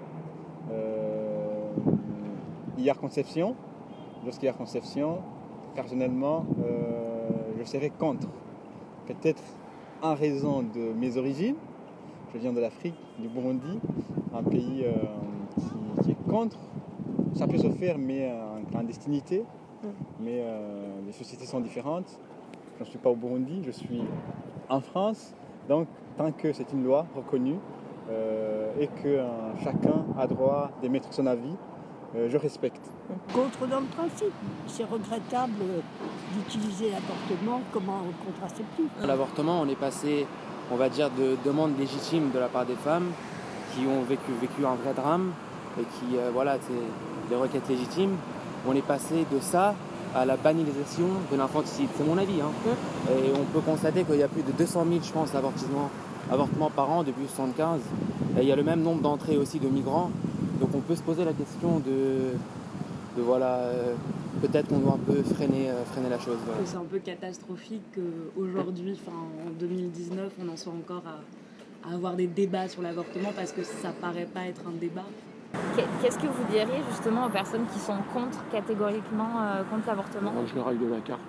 il 2.78 2.84
y 2.84 2.90
a 2.90 2.94
conception, 2.94 3.56
lorsqu'il 4.24 4.46
y 4.46 4.50
a 4.50 4.54
conception, 4.54 5.20
personnellement, 5.76 6.46
euh, 6.64 7.30
je 7.60 7.64
serais 7.64 7.90
contre. 7.90 8.28
Peut-être 9.08 9.44
en 10.02 10.16
raison 10.16 10.64
de 10.64 10.94
mes 10.94 11.18
origines, 11.18 11.56
je 12.34 12.40
viens 12.40 12.54
de 12.54 12.60
l'Afrique, 12.60 12.96
du 13.20 13.28
Burundi, 13.28 13.80
un 14.34 14.44
pays 14.44 14.84
euh, 14.84 14.94
qui, 15.56 16.04
qui 16.04 16.12
est 16.12 16.30
contre. 16.30 16.58
Ça 17.34 17.48
peut 17.48 17.58
se 17.58 17.70
faire, 17.70 17.98
mais 17.98 18.32
en 18.32 18.64
clandestinité. 18.70 19.44
Mais 20.20 20.42
euh, 20.42 21.02
les 21.06 21.12
sociétés 21.12 21.46
sont 21.46 21.60
différentes. 21.60 22.20
Je 22.78 22.84
ne 22.84 22.86
suis 22.86 22.98
pas 22.98 23.10
au 23.10 23.16
Burundi, 23.16 23.62
je 23.66 23.72
suis 23.72 24.02
en 24.70 24.82
France. 24.82 25.34
Donc, 25.70 25.88
tant 26.18 26.32
que 26.32 26.54
c'est 26.54 26.72
une 26.74 26.84
loi 26.84 27.06
reconnue 27.16 27.58
euh, 28.10 28.72
et 28.80 28.88
que 28.88 29.20
chacun 29.64 30.06
a 30.18 30.28
droit 30.28 30.72
d'émettre 30.82 31.14
son 31.14 31.26
avis, 31.26 31.56
euh, 32.16 32.30
je 32.32 32.38
respecte. 32.38 32.82
Contre 33.34 33.68
dans 33.68 33.80
le 33.80 33.86
principe. 33.88 34.34
C'est 34.68 34.84
regrettable 34.86 35.54
d'utiliser 36.34 36.92
l'avortement 36.92 37.62
comme 37.72 37.90
un 37.90 38.04
contraceptif. 38.26 38.86
L'avortement, 39.06 39.62
on 39.62 39.68
est 39.68 39.76
passé, 39.80 40.26
on 40.72 40.76
va 40.76 40.90
dire, 40.90 41.10
de 41.12 41.36
demandes 41.46 41.78
légitimes 41.78 42.32
de 42.34 42.40
la 42.40 42.48
part 42.48 42.66
des 42.66 42.76
femmes 42.76 43.12
qui 43.74 43.86
ont 43.88 44.04
vécu, 44.04 44.32
vécu 44.40 44.66
un 44.66 44.76
vrai 44.76 44.94
drame 44.96 45.32
et 45.80 45.84
qui, 45.84 46.18
euh, 46.18 46.30
voilà, 46.34 46.58
c'est 46.62 47.30
des 47.30 47.36
requêtes 47.36 47.68
légitimes. 47.70 48.16
On 48.68 48.74
est 48.74 48.86
passé 48.86 49.26
de 49.32 49.40
ça 49.40 49.76
à 50.16 50.26
la 50.26 50.38
banalisation 50.38 51.08
de 51.32 51.38
l'infanticide. 51.38 51.90
C'est 51.98 52.06
mon 52.08 52.18
avis. 52.18 52.40
hein. 52.42 52.52
Et 53.12 53.32
on 53.38 53.44
peut 53.54 53.60
constater 53.60 54.04
qu'il 54.04 54.16
y 54.16 54.24
a 54.24 54.28
plus 54.30 54.44
de 54.44 54.52
200 54.54 54.86
000, 54.90 55.04
je 55.04 55.12
pense, 55.12 55.36
avortements, 55.36 55.90
avortements 56.32 56.70
par 56.70 56.90
an 56.90 57.00
depuis 57.04 57.24
1975. 57.24 57.82
Et 58.38 58.42
il 58.44 58.48
y 58.48 58.52
a 58.52 58.56
le 58.56 58.64
même 58.64 58.82
nombre 58.82 59.02
d'entrées 59.02 59.38
aussi 59.38 59.60
de 59.60 59.68
migrants. 59.68 60.10
Donc 60.60 60.70
on 60.74 60.80
peut 60.80 60.96
se 60.96 61.02
poser 61.04 61.26
la 61.26 61.34
question 61.34 61.80
de, 61.80 62.34
de 63.18 63.22
voilà, 63.22 63.56
euh, 63.58 63.94
peut-être 64.42 64.68
qu'on 64.70 64.80
doit 64.80 64.94
un 64.94 64.98
peu 65.14 65.22
freiner, 65.24 65.70
euh, 65.70 65.84
freiner 65.86 66.10
la 66.10 66.20
chose. 66.20 66.38
voilà. 66.46 66.62
C'est 66.66 66.78
un 66.78 66.86
peu 66.90 67.00
catastrophique 67.00 67.84
qu'aujourd'hui, 67.94 68.98
en 69.08 69.50
2019, 69.60 70.34
on 70.44 70.50
en 70.54 70.58
soit 70.58 70.74
encore 70.74 71.04
à, 71.06 71.90
à 71.90 71.94
avoir 71.94 72.16
des 72.16 72.28
débats 72.28 72.68
sur 72.68 72.82
l'avortement 72.82 73.32
parce 73.36 73.52
que 73.52 73.64
ça 73.64 73.90
paraît 74.00 74.28
pas 74.34 74.46
être 74.46 74.62
un 74.68 74.78
débat. 74.80 75.04
Qu'est-ce 76.02 76.18
que 76.20 76.28
vous 76.28 76.44
diriez 76.52 76.82
justement 76.90 77.26
aux 77.28 77.30
personnes 77.30 77.66
qui 77.72 77.80
sont 77.80 77.96
contre, 78.14 78.44
catégoriquement 78.52 79.42
euh, 79.42 79.64
contre 79.70 79.88
l'avortement? 79.88 80.32
Moi, 80.32 80.44
je 80.48 80.56
les 80.56 80.62
règle 80.62 80.90
de 80.90 80.94
la 80.96 81.02
carte. 81.02 81.22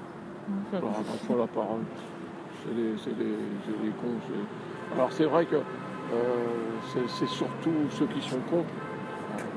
Je 0.72 0.78
leur 0.78 0.90
adresse 0.90 1.22
pas 1.28 1.36
la 1.36 1.46
parole. 1.46 1.80
C'est 2.64 2.74
des, 2.74 2.92
c'est 3.02 3.16
des, 3.16 3.34
c'est 3.64 3.82
des 3.82 3.90
cons. 3.90 4.18
c'est- 4.26 4.94
Alors, 4.94 5.12
c'est 5.12 5.24
vrai 5.24 5.46
que 5.46 5.56
euh, 5.56 5.60
c'est 6.92 7.08
c'est 7.08 7.28
surtout 7.28 7.72
ceux 7.90 8.06
qui 8.06 8.20
sont 8.20 8.38
contre, 8.50 8.66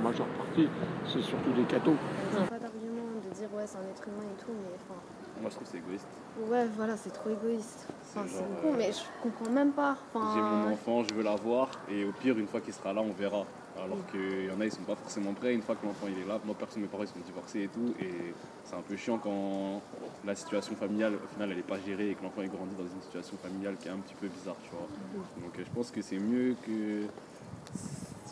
majeure 0.03 0.27
partie, 0.27 0.67
c'est 1.05 1.21
surtout 1.21 1.51
des 1.53 1.63
cathos. 1.63 1.95
Pas 2.33 2.59
d'argument 2.59 3.07
de 3.23 3.33
dire 3.35 3.49
ouais 3.53 3.63
c'est 3.65 3.77
un 3.77 3.89
être 3.89 4.07
humain 4.07 4.23
et 4.23 4.41
tout, 4.41 4.51
mais 4.51 4.75
enfin. 4.75 4.99
Moi 5.41 5.49
je 5.49 5.55
trouve 5.55 5.67
que 5.67 5.71
c'est 5.71 5.77
égoïste. 5.77 6.07
Ouais 6.49 6.67
voilà 6.75 6.97
c'est 6.97 7.11
trop 7.11 7.29
égoïste. 7.29 7.87
Enfin, 8.03 8.25
C'est 8.27 8.61
con 8.61 8.73
euh, 8.73 8.77
mais 8.77 8.91
je 8.91 9.01
comprends 9.21 9.51
même 9.51 9.71
pas. 9.71 9.95
Enfin, 10.13 10.33
J'ai 10.35 10.41
mon 10.41 10.73
enfant, 10.73 11.03
je 11.09 11.13
veux 11.13 11.23
l'avoir 11.23 11.69
et 11.89 12.03
au 12.05 12.11
pire 12.11 12.37
une 12.37 12.47
fois 12.47 12.61
qu'il 12.61 12.73
sera 12.73 12.93
là 12.93 13.01
on 13.01 13.13
verra. 13.13 13.45
Alors 13.83 14.05
qu'il 14.11 14.45
y 14.45 14.51
en 14.51 14.59
a, 14.59 14.65
ils 14.65 14.71
sont 14.71 14.81
pas 14.83 14.95
forcément 14.95 15.33
prêts. 15.33 15.53
Une 15.53 15.61
fois 15.61 15.75
que 15.75 15.85
l'enfant 15.85 16.07
il 16.07 16.21
est 16.21 16.27
là, 16.27 16.39
moi 16.43 16.55
perso, 16.57 16.79
mes 16.79 16.87
parents 16.87 17.03
ils 17.03 17.07
sont 17.07 17.25
divorcés 17.25 17.63
et 17.63 17.67
tout. 17.67 17.93
Et 17.99 18.33
c'est 18.65 18.75
un 18.75 18.81
peu 18.81 18.95
chiant 18.97 19.17
quand 19.17 19.81
la 20.25 20.35
situation 20.35 20.75
familiale, 20.75 21.13
au 21.15 21.27
final, 21.33 21.51
elle 21.51 21.57
n'est 21.57 21.63
pas 21.63 21.79
gérée 21.79 22.09
et 22.09 22.15
que 22.15 22.23
l'enfant 22.23 22.41
il 22.41 22.49
grandit 22.49 22.75
dans 22.75 22.83
une 22.83 23.01
situation 23.01 23.37
familiale 23.37 23.75
qui 23.79 23.87
est 23.87 23.91
un 23.91 23.97
petit 23.99 24.15
peu 24.15 24.27
bizarre, 24.27 24.57
tu 24.63 24.71
vois. 24.71 24.87
Donc 25.41 25.57
euh, 25.57 25.63
je 25.65 25.71
pense 25.73 25.91
que 25.91 26.01
c'est 26.01 26.19
mieux 26.19 26.55
que. 26.65 27.03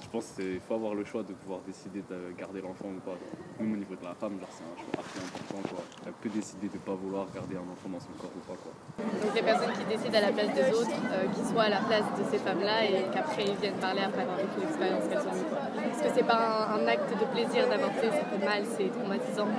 Je 0.08 0.12
pense 0.16 0.32
qu'il 0.40 0.62
faut 0.64 0.76
avoir 0.76 0.96
le 0.96 1.04
choix 1.04 1.22
de 1.22 1.34
pouvoir 1.36 1.60
décider 1.68 2.00
de 2.00 2.32
garder 2.40 2.62
l'enfant 2.64 2.88
ou 2.88 3.00
pas. 3.04 3.20
Même 3.60 3.74
au 3.74 3.76
niveau 3.76 3.92
de 3.92 4.06
la 4.08 4.16
femme, 4.16 4.40
genre, 4.40 4.48
c'est 4.56 4.64
un 4.64 4.80
choix 4.80 5.04
archi 5.04 5.20
important. 5.20 5.84
Elle 6.08 6.16
peut 6.24 6.32
décider 6.32 6.72
de 6.72 6.80
ne 6.80 6.86
pas 6.88 6.96
vouloir 6.96 7.28
garder 7.36 7.60
un 7.60 7.68
enfant 7.68 7.92
dans 7.92 8.00
son 8.00 8.16
corps 8.16 8.32
ou 8.32 8.40
pas. 8.48 8.56
Quoi. 8.56 8.72
Donc 9.04 9.36
les 9.36 9.44
personnes 9.44 9.76
qui 9.76 9.84
décident 9.84 10.16
à 10.16 10.32
la 10.32 10.32
place 10.32 10.56
des 10.56 10.72
autres, 10.72 10.96
euh, 11.12 11.28
qui 11.36 11.44
soient 11.44 11.68
à 11.68 11.76
la 11.76 11.84
place 11.84 12.08
de 12.16 12.24
ces 12.24 12.40
femmes-là 12.40 12.88
et 12.88 13.04
qu'après 13.12 13.52
ils 13.52 13.60
viennent 13.60 13.84
parler 13.84 14.08
après 14.08 14.24
avoir 14.24 14.40
vécu 14.40 14.64
l'expérience 14.64 15.04
qu'elles 15.12 15.28
ont 15.28 15.36
eue. 15.44 15.52
Parce 15.52 16.00
que 16.00 16.10
c'est 16.16 16.28
pas 16.28 16.72
un, 16.72 16.88
acte 16.88 17.12
de 17.12 17.28
plaisir 17.28 17.68
d'avorter, 17.68 18.08
fait 18.08 18.46
mal, 18.48 18.64
c'est 18.64 18.88
traumatisant? 18.88 19.52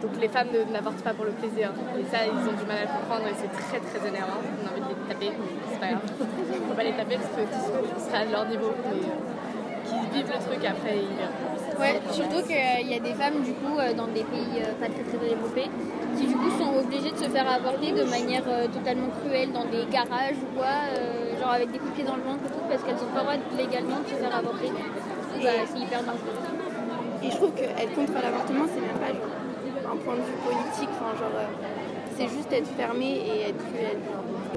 Donc 0.00 0.16
les 0.16 0.28
femmes 0.32 0.56
n'avortent 0.72 1.04
pas 1.04 1.12
pour 1.12 1.28
le 1.28 1.36
plaisir. 1.36 1.68
Et 2.00 2.04
ça, 2.08 2.24
ils 2.24 2.48
ont 2.48 2.56
du 2.56 2.64
mal 2.64 2.80
à 2.80 2.88
le 2.88 2.92
comprendre 2.96 3.28
et 3.28 3.36
c'est 3.36 3.52
très 3.52 3.80
très 3.84 4.00
énervant. 4.08 4.40
On 4.40 4.64
a 4.64 4.72
envie 4.72 4.88
de 4.88 4.88
les 4.88 5.04
taper, 5.04 5.36
mais 5.36 5.52
c'est 5.68 5.80
pas 5.84 6.00
grave. 6.00 6.08
Faut 6.64 6.74
pas 6.80 6.88
les 6.88 6.96
taper 6.96 7.20
parce 7.20 7.28
que 7.28 7.44
on 7.44 8.00
sera 8.00 8.24
à 8.24 8.24
leur 8.24 8.48
niveau. 8.48 8.72
Mais 8.88 9.04
euh, 9.04 9.45
qui 9.86 10.16
vivent 10.16 10.32
le 10.32 10.40
truc 10.44 10.64
après. 10.64 10.98
Ouais, 11.78 12.00
surtout 12.10 12.42
qu'il 12.46 12.88
y 12.88 12.94
a 12.94 13.00
des 13.00 13.14
femmes 13.14 13.42
du 13.42 13.52
coup 13.52 13.78
euh, 13.78 13.92
dans 13.92 14.06
des 14.06 14.24
pays 14.24 14.58
euh, 14.60 14.72
pas 14.80 14.88
très 14.88 15.04
très 15.04 15.28
développés 15.28 15.68
qui 16.16 16.26
du 16.26 16.34
coup 16.34 16.50
sont 16.58 16.72
obligées 16.80 17.12
de 17.12 17.18
se 17.18 17.28
faire 17.28 17.46
avorter 17.48 17.92
de 17.92 18.04
manière 18.04 18.42
euh, 18.48 18.66
totalement 18.68 19.08
cruelle 19.20 19.52
dans 19.52 19.64
des 19.66 19.84
garages 19.90 20.40
ou 20.40 20.56
quoi, 20.56 20.88
euh, 20.96 21.38
genre 21.38 21.52
avec 21.52 21.70
des 21.70 21.78
coups 21.78 21.90
de 21.92 21.96
pied 21.96 22.04
dans 22.04 22.16
le 22.16 22.22
ventre 22.22 22.44
et 22.48 22.52
tout 22.52 22.64
parce 22.68 22.82
qu'elles 22.82 22.96
ont 22.96 23.12
pas 23.12 23.20
le 23.20 23.40
droit 23.44 23.56
légalement 23.56 24.00
de 24.00 24.08
se 24.08 24.16
faire 24.16 24.34
avorter. 24.34 24.72
Bah, 24.72 25.50
c'est 25.68 25.78
hyper 25.78 26.00
dangereux. 26.00 26.40
Et 27.22 27.30
je 27.30 27.36
trouve 27.36 27.52
qu'être 27.52 27.94
contre 27.94 28.16
l'avortement, 28.16 28.64
c'est 28.64 28.80
même 28.80 28.96
pas 28.96 29.12
genre, 29.12 29.92
un 29.92 29.96
point 30.00 30.16
de 30.16 30.24
vue 30.24 30.40
politique. 30.40 30.90
Enfin, 30.96 31.12
genre, 31.20 31.36
euh, 31.36 31.48
c'est 32.16 32.28
juste 32.28 32.52
être 32.52 32.68
fermé 32.68 33.06
et 33.06 33.40
être 33.48 33.58
cruel. 33.58 33.98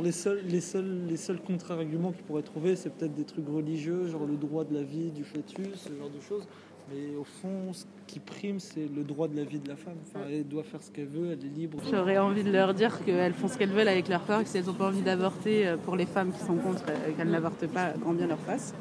Les 0.04 0.12
seuls, 0.12 0.42
les 0.48 0.62
seuls, 0.62 1.01
les 1.10 1.18
seuls 1.18 1.39
contre-arguments 1.39 2.12
qu'ils 2.12 2.24
pourraient 2.24 2.42
trouver, 2.42 2.75
c'est 2.75 2.89
peut-être 2.89 3.13
des 3.13 3.25
trucs 3.25 3.48
religieux, 3.48 4.08
genre 4.08 4.25
le 4.25 4.38
droit 4.38 4.63
de 4.63 4.74
la 4.74 4.84
vie 4.84 5.12
du 5.12 5.24
fœtus, 5.24 5.68
ce 5.75 5.89
genre 5.89 6.10
de 6.10 6.22
choses. 6.22 6.48
Mais 6.92 7.16
au 7.16 7.24
fond, 7.24 7.72
ce 7.72 7.84
qui 8.08 8.20
prime, 8.20 8.60
c'est 8.60 8.89
le 8.96 9.04
droit 9.04 9.28
de 9.28 9.36
la 9.36 9.44
vie 9.44 9.60
de 9.60 9.68
la 9.68 9.75
femme. 9.75 9.98
Enfin, 10.08 10.25
elle 10.32 10.48
doit 10.48 10.63
faire 10.63 10.82
ce 10.82 10.89
qu'elle 10.89 11.08
veut, 11.08 11.32
elle 11.32 11.46
est 11.46 11.56
libre. 11.56 11.80
J'aurais 11.92 12.18
envie 12.18 12.44
de 12.44 12.51
leur 12.51 12.74
dire 12.74 13.04
qu'elles 13.06 13.34
font 13.34 13.48
ce 13.48 13.58
qu'elles 13.58 13.72
veulent 13.72 13.88
avec 13.88 14.08
leur 14.08 14.25
corps, 14.25 14.44
que 14.44 14.50
si 14.50 14.58
elles 14.58 14.66
n'ont 14.66 14.74
pas 14.74 14.88
envie 14.88 15.01
d'avorter, 15.01 15.68
euh, 15.68 15.78
pour 15.78 15.96
les 15.96 16.08
femmes 16.08 16.32
qui 16.32 16.39
sont 16.39 16.56
contre, 16.56 16.84
euh, 16.89 17.12
qu'elles 17.16 17.30
n'avortent 17.30 17.68
pas, 17.68 17.92
grand 18.00 18.13
bien 18.13 18.25
leur 18.25 18.39
face. 18.39 18.74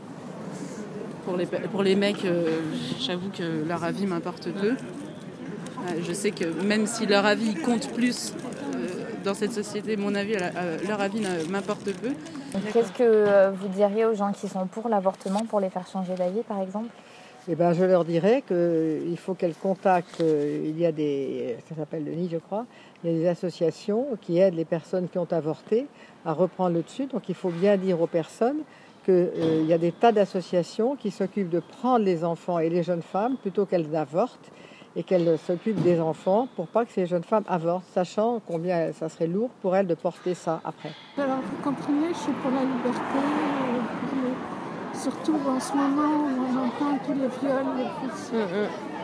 Pour 1.26 1.37
les, 1.37 1.47
pour 1.47 1.82
les 1.82 1.97
mecs, 1.97 2.25
euh, 2.25 2.61
j'avoue 2.99 3.28
que 3.28 3.68
leur 3.68 3.85
avis 3.85 4.06
m'importe 4.06 4.50
peu. 4.52 4.75
Je 6.02 6.12
sais 6.12 6.30
que 6.30 6.44
même 6.64 6.87
si 6.87 7.06
leur 7.06 7.25
avis 7.26 7.54
compte 7.54 7.92
plus 7.92 8.32
dans 9.28 9.35
cette 9.35 9.52
société, 9.52 9.99
mon 9.99 10.14
avis, 10.14 10.37
euh, 10.37 10.78
leur 10.88 11.02
avis 11.02 11.23
euh, 11.23 11.44
m'importe 11.50 11.92
peu. 12.00 12.12
Qu'est-ce 12.73 12.92
que 12.92 13.02
euh, 13.02 13.50
vous 13.50 13.68
diriez 13.68 14.06
aux 14.06 14.14
gens 14.14 14.32
qui 14.32 14.49
sont 14.49 14.66
pour 14.66 14.88
l'avortement 14.88 15.44
pour 15.44 15.61
les 15.61 15.68
faire 15.68 15.87
changer 15.87 16.14
d'avis, 16.14 16.42
par 16.42 16.62
exemple? 16.62 16.88
Eh 17.47 17.54
ben, 17.54 17.75
je 17.75 17.85
leur 17.85 18.06
dirais 18.06 18.42
qu'il 18.47 19.18
faut 19.18 19.35
qu'elles 19.35 19.54
contactent, 19.54 20.23
euh, 20.23 20.64
il 20.64 20.78
y 20.80 20.87
a 20.87 20.92
des, 20.92 21.58
ça 21.68 21.75
s'appelle 21.75 22.04
le 22.06 22.12
NID 22.12 22.30
je 22.32 22.37
crois, 22.38 22.64
il 23.04 23.11
y 23.11 23.14
a 23.14 23.18
des 23.18 23.28
associations 23.28 24.06
qui 24.23 24.38
aident 24.38 24.54
les 24.54 24.64
personnes 24.64 25.08
qui 25.08 25.18
ont 25.18 25.30
avorté 25.30 25.87
à 26.25 26.32
reprendre 26.32 26.75
le 26.76 26.82
dessus. 26.82 27.04
Donc 27.04 27.28
il 27.28 27.35
faut 27.35 27.50
bien 27.50 27.76
dire 27.76 28.00
aux 28.00 28.06
personnes 28.06 28.61
qu'il 29.04 29.66
y 29.66 29.73
a 29.75 29.78
des 29.78 29.92
tas 29.92 30.12
d'associations 30.12 30.97
qui 30.97 31.11
s'occupent 31.11 31.50
de 31.50 31.61
prendre 31.61 32.04
les 32.04 32.25
enfants 32.25 32.58
et 32.58 32.70
les 32.70 32.82
jeunes 32.82 33.02
femmes 33.02 33.37
plutôt 33.37 33.66
qu'elles 33.66 33.94
avortent 33.94 34.50
et 34.98 35.04
qu'elles 35.04 35.38
s'occupent 35.38 35.82
des 35.82 36.00
enfants 36.00 36.48
pour 36.56 36.66
pas 36.66 36.84
que 36.84 36.90
ces 36.92 37.06
jeunes 37.06 37.22
femmes 37.22 37.44
avortent, 37.48 37.88
sachant 37.94 38.42
combien 38.46 38.92
ça 38.92 39.08
serait 39.08 39.28
lourd 39.28 39.50
pour 39.62 39.74
elles 39.76 39.86
de 39.86 39.94
porter 39.94 40.34
ça 40.34 40.60
après. 40.64 40.90
Alors, 41.16 41.36
vous 41.36 41.62
comprenez, 41.62 42.08
je 42.12 42.18
suis 42.18 42.32
pour 42.32 42.50
la 42.50 42.62
liberté, 42.62 43.16
euh, 43.16 44.98
surtout 44.98 45.36
en 45.48 45.60
ce 45.60 45.72
moment 45.72 46.26
où 46.26 46.40
on 46.52 46.66
entend 46.66 46.98
tous 47.06 47.12
les 47.12 47.28
viols. 47.28 47.80
Et 47.80 47.88
puis, 48.10 48.38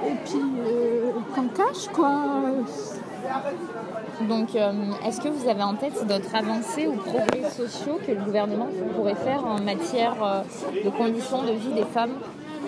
et 0.06 0.14
puis 0.24 0.42
euh, 0.66 1.12
qu'on 1.34 1.48
cache, 1.48 1.88
quoi. 1.92 2.22
Donc, 4.28 4.54
euh, 4.54 4.72
est-ce 5.06 5.20
que 5.20 5.28
vous 5.28 5.48
avez 5.48 5.62
en 5.62 5.74
tête 5.74 6.06
d'autres 6.06 6.34
avancées 6.34 6.86
ou 6.86 6.96
progrès 6.96 7.50
sociaux 7.50 7.98
que 8.06 8.12
le 8.12 8.20
gouvernement 8.22 8.68
pourrait 8.94 9.14
faire 9.14 9.44
en 9.46 9.60
matière 9.60 10.16
euh, 10.22 10.42
de 10.84 10.90
conditions 10.90 11.42
de 11.42 11.52
vie 11.52 11.72
des 11.72 11.84
femmes? 11.84 12.14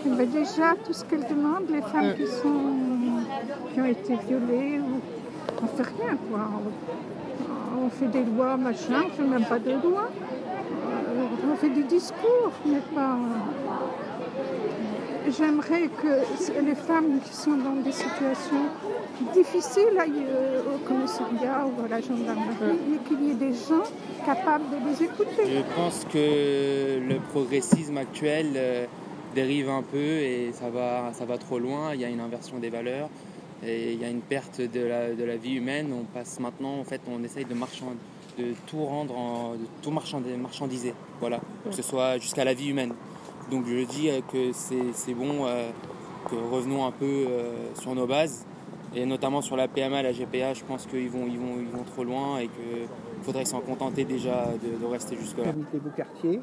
Eh 0.04 0.09
ben, 0.09 0.28
déjà, 0.28 0.75
tout 0.85 0.92
ce 0.92 1.04
qu'elles 1.04 1.26
demandent, 1.28 1.68
les 1.71 1.83
femmes 1.83 2.14
qui, 2.14 2.26
sont, 2.26 2.86
qui 3.76 3.83
ont 3.83 3.87
été 3.87 4.14
violées, 4.26 4.78
ou- 4.80 5.00
on 5.62 5.66
fait 5.66 5.83
rien, 5.83 6.16
quoi. 6.30 6.49
On, 7.76 7.85
on 7.85 7.90
fait 7.90 8.06
des 8.06 8.25
lois, 8.25 8.56
machin, 8.56 9.02
on 9.04 9.11
fait 9.11 9.23
même 9.28 9.45
pas 9.45 9.59
de 9.59 9.71
lois. 9.73 10.09
Euh, 10.09 11.52
on 11.52 11.56
fait 11.56 11.68
des 11.68 11.83
discours, 11.83 12.52
mais 12.64 12.78
pas... 12.95 13.18
J'aimerais 15.28 15.88
que 16.02 16.64
les 16.64 16.75
femmes 16.75 17.18
qui 17.23 17.35
sont 17.35 17.56
dans 17.56 17.83
des 17.83 17.92
situations 17.92 18.64
difficiles 19.35 19.99
aillent 20.00 20.25
euh, 20.30 20.62
au 20.75 20.78
commissariat 20.88 21.66
ou 21.66 21.85
à 21.85 21.88
la 21.88 22.00
gendarmerie 22.00 22.78
et 22.95 23.09
qu'il 23.09 23.25
y 23.26 23.30
ait 23.33 23.35
des 23.35 23.52
gens 23.52 23.83
capables 24.25 24.64
de 24.71 24.88
les 24.88 25.02
écouter. 25.04 25.42
Je 25.56 25.75
pense 25.75 26.06
que 26.12 27.00
le 27.12 27.18
progressisme 27.33 27.99
actuel 27.99 28.47
euh, 28.54 28.87
dérive 29.35 29.68
un 29.68 29.83
peu 29.83 29.99
et 29.99 30.50
ça 30.52 30.71
va, 30.71 31.12
ça 31.12 31.25
va 31.25 31.37
trop 31.38 31.59
loin. 31.59 31.92
Il 31.95 32.00
y 32.00 32.04
a 32.04 32.09
une 32.09 32.21
inversion 32.21 32.59
des 32.59 32.71
valeurs 32.71 33.09
et 33.65 33.93
il 33.93 34.01
y 34.01 34.05
a 34.05 34.09
une 34.11 34.21
perte 34.21 34.61
de 34.61 34.81
la, 34.81 35.13
de 35.15 35.25
la 35.25 35.37
vie 35.37 35.55
humaine. 35.55 35.89
On 35.93 36.05
passe 36.05 36.39
maintenant, 36.41 36.79
en 36.79 36.85
fait, 36.85 37.01
on 37.11 37.23
essaye 37.25 37.45
de, 37.45 37.55
marchand- 37.55 37.95
de 38.39 38.53
tout 38.67 38.85
rendre, 38.85 39.17
en, 39.17 39.53
de 39.53 39.59
tout 39.83 39.91
marchandi- 39.91 40.37
marchandiser, 40.37 40.95
voilà, 41.21 41.41
que 41.65 41.73
ce 41.75 41.83
soit 41.83 42.19
jusqu'à 42.19 42.45
la 42.45 42.55
vie 42.55 42.69
humaine. 42.69 42.93
Donc 43.51 43.65
je 43.67 43.85
dis 43.87 44.11
euh, 44.11 44.21
que 44.33 44.53
c'est 44.53 45.15
bon 45.15 45.47
euh, 45.47 45.71
que 46.29 46.35
revenons 46.35 46.85
un 46.85 46.91
peu 46.91 47.05
euh, 47.07 47.53
sur 47.75 47.95
nos 47.95 48.07
bases 48.07 48.45
et 48.95 49.07
notamment 49.07 49.41
sur 49.41 49.57
la 49.57 49.69
PMA, 49.69 50.03
la 50.03 50.13
GPA. 50.13 50.53
Je 50.55 50.65
pense 50.65 50.87
qu'ils 50.87 51.09
vont, 51.11 51.27
ils 51.29 51.39
vont, 51.39 51.57
ils 51.61 51.69
vont 51.69 51.85
trop 51.85 52.03
loin 52.05 52.39
et 52.39 52.49
qu'il 52.49 52.89
faudrait 53.23 53.45
s'en 53.45 53.61
contenter 53.61 54.05
déjà 54.05 54.47
de, 54.81 54.85
rester 54.87 55.17
jusque 55.17 55.39
là. 55.39 55.45
J'habite 55.47 55.67
les 55.73 55.79
beaux 55.79 55.91
quartiers. 55.97 56.41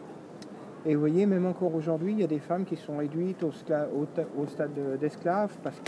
Et 0.86 0.96
vous 0.96 1.00
voyez, 1.00 1.25
même 1.25 1.46
encore 1.46 1.74
aujourd'hui, 1.75 2.12
il 2.13 2.20
y 2.20 2.24
a 2.24 2.27
des 2.27 2.39
femmes 2.39 2.65
qui 2.65 2.75
sont 2.75 2.98
réduites 2.98 3.41
au, 3.43 3.51
skla- 3.51 3.88
au 3.93 4.05
au 4.41 4.48
stade 4.48 4.74
de- 4.74 4.98
d'esclaves 4.98 5.55
parce 5.63 5.79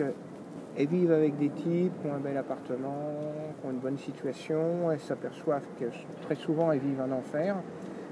qu'elles 0.75 0.88
vivent 0.88 1.12
avec 1.12 1.38
des 1.38 1.50
types 1.50 1.94
qui 2.01 2.08
ont 2.08 2.15
un 2.15 2.20
bel 2.20 2.38
appartement, 2.38 3.13
qui 3.60 3.67
ont 3.67 3.72
une 3.72 3.79
bonne 3.79 3.98
situation. 3.98 4.91
Elles 4.91 5.00
s'aperçoivent 5.00 5.67
que 5.79 5.86
très 6.22 6.36
souvent, 6.36 6.72
elles 6.72 6.79
vivent 6.79 7.01
un 7.01 7.12
enfer. 7.12 7.55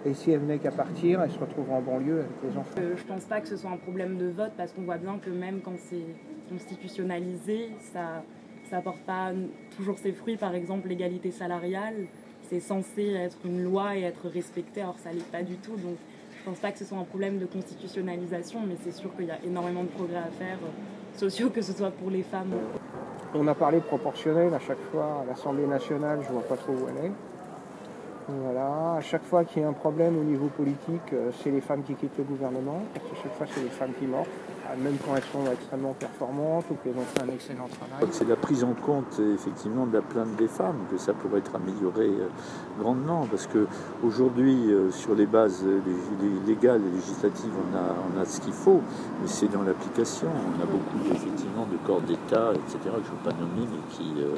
Et 0.05 0.13
si 0.13 0.31
elles 0.31 0.39
venaient 0.39 0.59
qu'à 0.59 0.71
partir, 0.71 1.21
elles 1.21 1.31
se 1.31 1.39
retrouvent 1.39 1.71
en 1.71 1.81
banlieue 1.81 2.19
avec 2.19 2.51
les 2.51 2.57
enfants. 2.57 2.79
Euh, 2.79 2.95
je 2.97 3.03
pense 3.03 3.23
pas 3.23 3.39
que 3.39 3.47
ce 3.47 3.55
soit 3.55 3.71
un 3.71 3.77
problème 3.77 4.17
de 4.17 4.27
vote 4.27 4.51
parce 4.57 4.73
qu'on 4.73 4.81
voit 4.81 4.97
bien 4.97 5.17
que 5.17 5.29
même 5.29 5.61
quand 5.61 5.77
c'est 5.77 6.05
constitutionnalisé, 6.49 7.69
ça 7.93 8.23
ça 8.69 8.81
porte 8.81 9.01
pas 9.01 9.31
toujours 9.75 9.99
ses 9.99 10.13
fruits. 10.13 10.37
Par 10.37 10.55
exemple, 10.55 10.87
l'égalité 10.87 11.31
salariale, 11.31 12.07
c'est 12.49 12.59
censé 12.59 13.11
être 13.11 13.37
une 13.45 13.63
loi 13.63 13.95
et 13.97 14.01
être 14.01 14.27
respecté, 14.27 14.81
alors 14.81 14.97
ça 14.99 15.11
l'est 15.11 15.31
pas 15.31 15.43
du 15.43 15.55
tout. 15.57 15.75
Donc 15.75 15.97
je 16.39 16.43
pense 16.43 16.59
pas 16.59 16.71
que 16.71 16.79
ce 16.79 16.85
soit 16.85 16.97
un 16.97 17.03
problème 17.03 17.37
de 17.37 17.45
constitutionnalisation, 17.45 18.61
mais 18.67 18.75
c'est 18.81 18.91
sûr 18.91 19.15
qu'il 19.15 19.25
y 19.25 19.31
a 19.31 19.37
énormément 19.45 19.83
de 19.83 19.89
progrès 19.89 20.17
à 20.17 20.31
faire, 20.31 20.57
sociaux, 21.17 21.49
que 21.49 21.61
ce 21.61 21.73
soit 21.73 21.91
pour 21.91 22.09
les 22.09 22.23
femmes. 22.23 22.51
On 23.35 23.47
a 23.47 23.55
parlé 23.55 23.79
proportionnel 23.79 24.53
à 24.53 24.59
chaque 24.59 24.81
fois 24.91 25.23
à 25.23 25.25
l'Assemblée 25.25 25.65
nationale, 25.65 26.19
je 26.25 26.31
vois 26.31 26.43
pas 26.43 26.55
trop 26.55 26.73
où 26.73 26.87
elle 26.89 27.05
est. 27.05 27.11
Voilà, 28.27 28.95
à 28.97 29.01
chaque 29.01 29.23
fois 29.25 29.43
qu'il 29.43 29.61
y 29.61 29.65
a 29.65 29.67
un 29.67 29.73
problème 29.73 30.17
au 30.17 30.23
niveau 30.23 30.47
politique, 30.47 31.11
euh, 31.11 31.29
c'est 31.43 31.51
les 31.51 31.59
femmes 31.61 31.83
qui 31.83 31.93
quittent 31.93 32.17
le 32.17 32.23
gouvernement, 32.23 32.81
parce 32.93 33.05
que 33.05 33.15
chaque 33.21 33.33
fois 33.35 33.45
c'est 33.53 33.61
les 33.63 33.69
femmes 33.69 33.91
qui 33.99 34.05
mortent, 34.07 34.29
Ah, 34.65 34.77
même 34.81 34.95
quand 35.05 35.13
elles 35.17 35.23
sont 35.23 35.43
extrêmement 35.51 35.91
performantes 35.93 36.63
ou 36.71 36.75
qu'elles 36.81 36.95
ont 36.97 37.03
fait 37.13 37.21
un 37.21 37.27
excellent 37.33 37.67
travail. 37.67 38.07
c'est 38.11 38.27
la 38.27 38.37
prise 38.37 38.63
en 38.63 38.73
compte 38.73 39.19
euh, 39.19 39.35
effectivement 39.35 39.85
de 39.85 39.93
la 39.93 40.01
plainte 40.01 40.35
des 40.37 40.47
femmes 40.47 40.79
que 40.89 40.97
ça 40.97 41.11
pourrait 41.13 41.39
être 41.39 41.53
amélioré 41.53 42.07
euh, 42.07 42.29
grandement. 42.79 43.27
Parce 43.29 43.45
que 43.45 43.67
aujourd'hui 44.05 44.71
euh, 44.71 44.89
sur 44.89 45.15
les 45.15 45.25
bases 45.25 45.63
euh, 45.65 45.81
lég- 45.85 46.23
lég- 46.23 46.45
légales 46.47 46.81
et 46.81 46.95
législatives 46.95 47.51
on 47.73 48.21
a, 48.21 48.23
ce 48.25 48.39
qu'il 48.39 48.53
faut. 48.53 48.79
Mais 49.21 49.27
c'est 49.27 49.51
dans 49.51 49.63
l'application. 49.63 50.29
On 50.31 50.63
a 50.63 50.65
beaucoup 50.65 51.13
effectivement 51.13 51.67
de 51.69 51.75
corps 51.85 52.01
d'État 52.01 52.51
etc 52.53 52.79
que 52.85 53.03
je 53.03 53.11
ne 53.11 53.17
veux 53.17 53.23
pas 53.25 53.33
nommer 53.37 53.67
mais 53.69 53.83
qui, 53.93 54.13
euh, 54.17 54.35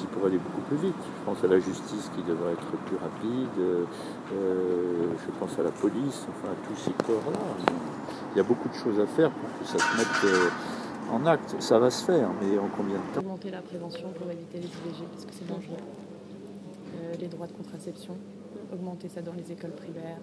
qui 0.00 0.06
pourraient 0.06 0.28
aller 0.28 0.38
beaucoup 0.38 0.62
plus 0.62 0.76
vite 0.78 0.94
je 0.96 1.24
pense 1.24 1.44
à 1.44 1.48
la 1.48 1.60
justice 1.60 2.10
qui 2.14 2.22
devrait 2.22 2.52
être 2.52 2.70
plus 2.86 2.96
rapide 2.96 3.58
euh, 3.58 3.84
euh, 4.32 5.12
je 5.24 5.30
pense 5.38 5.58
à 5.58 5.62
la 5.62 5.70
police 5.70 6.26
enfin 6.28 6.52
à 6.52 6.68
tous 6.68 6.76
ces 6.80 6.92
corps 7.04 7.30
là 7.32 7.38
il 8.34 8.38
y 8.38 8.40
a 8.40 8.44
beaucoup 8.44 8.68
de 8.68 8.74
choses 8.74 9.00
à 9.00 9.06
faire 9.06 9.30
pour 9.30 9.48
que 9.58 9.66
ça 9.66 9.78
se 9.78 9.96
mette 9.96 10.24
euh, 10.24 10.50
en 11.10 11.26
acte. 11.26 11.56
Ça 11.60 11.78
va 11.78 11.90
se 11.90 12.04
faire, 12.04 12.30
mais 12.40 12.58
en 12.58 12.68
combien 12.76 12.96
de 12.96 13.14
temps? 13.14 13.20
Augmenter 13.20 13.50
la 13.50 13.60
prévention 13.60 14.10
pour 14.10 14.30
éviter 14.30 14.58
les 14.58 14.66
IVG 14.66 15.04
parce 15.12 15.24
que 15.24 15.32
c'est 15.32 15.46
dangereux. 15.46 15.76
Euh, 16.96 17.14
les 17.18 17.28
droits 17.28 17.46
de 17.46 17.52
contraception, 17.52 18.16
augmenter 18.72 19.08
ça 19.08 19.20
dans 19.22 19.32
les 19.32 19.50
écoles 19.52 19.72
primaires. 19.72 20.18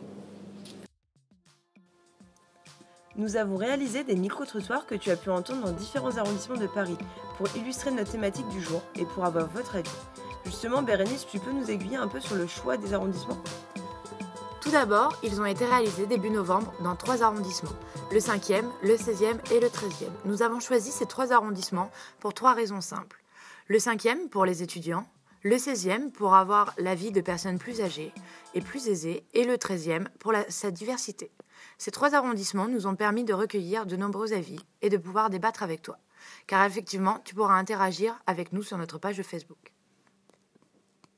nous 3.20 3.36
avons 3.36 3.56
réalisé 3.58 4.04
des 4.04 4.16
micro-trottoirs 4.16 4.86
que 4.86 4.94
tu 4.94 5.10
as 5.10 5.16
pu 5.16 5.32
entendre 5.32 5.66
dans 5.66 5.72
différents 5.72 6.16
arrondissements 6.18 6.56
de 6.56 6.68
Paris 6.68 6.98
pour 7.38 7.48
illustrer 7.56 7.92
notre 7.92 8.12
thématique 8.12 8.48
du 8.50 8.62
jour 8.62 8.82
et 8.96 9.06
pour 9.06 9.26
avoir 9.26 9.48
votre 9.48 9.76
avis. 9.76 9.90
Justement, 10.46 10.82
Bérénice, 10.82 11.28
tu 11.28 11.40
peux 11.40 11.52
nous 11.52 11.70
aiguiller 11.70 11.98
un 11.98 12.08
peu 12.08 12.20
sur 12.20 12.36
le 12.36 12.48
choix 12.48 12.78
des 12.78 12.94
arrondissements? 12.94 13.38
Tout 14.62 14.72
d'abord, 14.72 15.18
ils 15.24 15.40
ont 15.40 15.46
été 15.46 15.66
réalisés 15.66 16.08
début 16.08 16.30
novembre 16.30 16.74
dans 16.84 16.96
trois 16.96 17.24
arrondissements, 17.24 17.78
le 18.12 18.20
5e, 18.20 18.66
le 18.82 18.96
16e 18.96 19.40
et 19.52 19.60
le 19.60 19.68
13e. 19.68 20.10
Nous 20.26 20.42
avons 20.42 20.60
choisi 20.60 20.92
ces 20.92 21.06
trois 21.06 21.32
arrondissements 21.32 21.90
pour 22.20 22.34
trois 22.34 22.54
raisons 22.54 22.82
simples. 22.82 23.24
Le 23.68 23.78
5e 23.78 24.28
pour 24.30 24.46
les 24.46 24.64
étudiants, 24.64 25.08
le 25.44 25.56
16e 25.56 26.12
pour 26.12 26.36
avoir 26.36 26.74
la 26.78 26.96
vie 26.96 27.12
de 27.12 27.22
personnes 27.22 27.60
plus 27.60 27.82
âgées 27.82 28.12
et 28.56 28.62
plus 28.62 28.90
aisées, 28.90 29.24
et 29.34 29.44
le 29.44 29.56
13e 29.56 30.08
pour 30.20 30.34
sa 30.50 30.72
diversité. 30.72 31.32
Ces 31.78 31.92
trois 31.92 32.16
arrondissements 32.16 32.68
nous 32.68 32.88
ont 32.88 32.96
permis 32.96 33.24
de 33.24 33.34
recueillir 33.34 33.86
de 33.86 33.96
nombreux 33.96 34.34
avis 34.34 34.60
et 34.82 34.90
de 34.90 34.98
pouvoir 34.98 35.30
débattre 35.30 35.64
avec 35.64 35.82
toi, 35.82 35.98
car 36.48 36.66
effectivement, 36.66 37.20
tu 37.24 37.36
pourras 37.36 37.56
interagir 37.56 38.20
avec 38.28 38.54
nous 38.54 38.64
sur 38.64 38.78
notre 38.78 38.98
page 38.98 39.22
Facebook. 39.22 39.74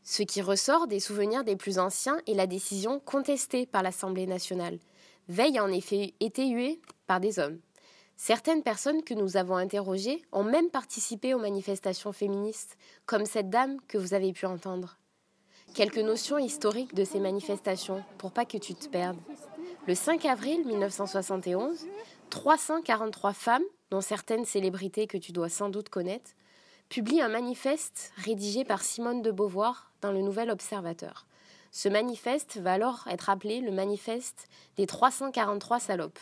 Ce 0.04 0.24
qui 0.24 0.42
ressort 0.42 0.88
des 0.88 1.00
souvenirs 1.00 1.44
des 1.44 1.56
plus 1.56 1.78
anciens 1.78 2.20
est 2.26 2.34
la 2.34 2.48
décision 2.48 3.00
contestée 3.00 3.66
par 3.66 3.84
l'Assemblée 3.84 4.26
nationale. 4.26 4.80
Veille 5.28 5.60
a 5.60 5.64
en 5.64 5.72
effet 5.72 6.16
été 6.20 6.50
huée 6.50 6.82
par 7.06 7.20
des 7.20 7.38
hommes. 7.38 7.60
Certaines 8.18 8.64
personnes 8.64 9.04
que 9.04 9.14
nous 9.14 9.38
avons 9.38 9.56
interrogées 9.56 10.22
ont 10.32 10.44
même 10.44 10.70
participé 10.70 11.34
aux 11.34 11.40
manifestations 11.40 12.12
féministes, 12.12 12.76
comme 13.06 13.26
cette 13.26 13.50
dame 13.50 13.78
que 13.88 13.98
vous 13.98 14.14
avez 14.14 14.34
pu 14.34 14.46
entendre. 14.46 14.98
Quelques 15.74 16.00
notions 16.00 16.38
historiques 16.38 16.96
de 16.96 17.04
ces 17.04 17.20
manifestations, 17.20 18.04
pour 18.18 18.32
pas 18.32 18.46
que 18.46 18.58
tu 18.58 18.74
te 18.74 18.90
perdes. 18.90 19.20
Le 19.88 19.96
5 19.96 20.26
avril 20.26 20.66
1971, 20.66 21.86
343 22.30 23.34
femmes, 23.34 23.64
dont 23.92 24.02
certaines 24.02 24.46
célébrités 24.46 25.08
que 25.08 25.18
tu 25.18 25.32
dois 25.32 25.50
sans 25.50 25.70
doute 25.70 25.90
connaître, 25.90 26.32
publient 26.90 27.22
un 27.22 27.30
manifeste 27.30 28.12
rédigé 28.18 28.64
par 28.66 28.82
Simone 28.82 29.22
de 29.22 29.32
Beauvoir 29.32 29.92
dans 30.02 30.12
le 30.12 30.22
Nouvel 30.22 30.50
Observateur. 30.50 31.28
Ce 31.72 31.88
manifeste 31.88 32.58
va 32.58 32.74
alors 32.74 33.06
être 33.08 33.30
appelé 33.30 33.62
le 33.62 33.72
manifeste 33.72 34.48
des 34.76 34.88
343 34.88 35.80
salopes. 35.80 36.20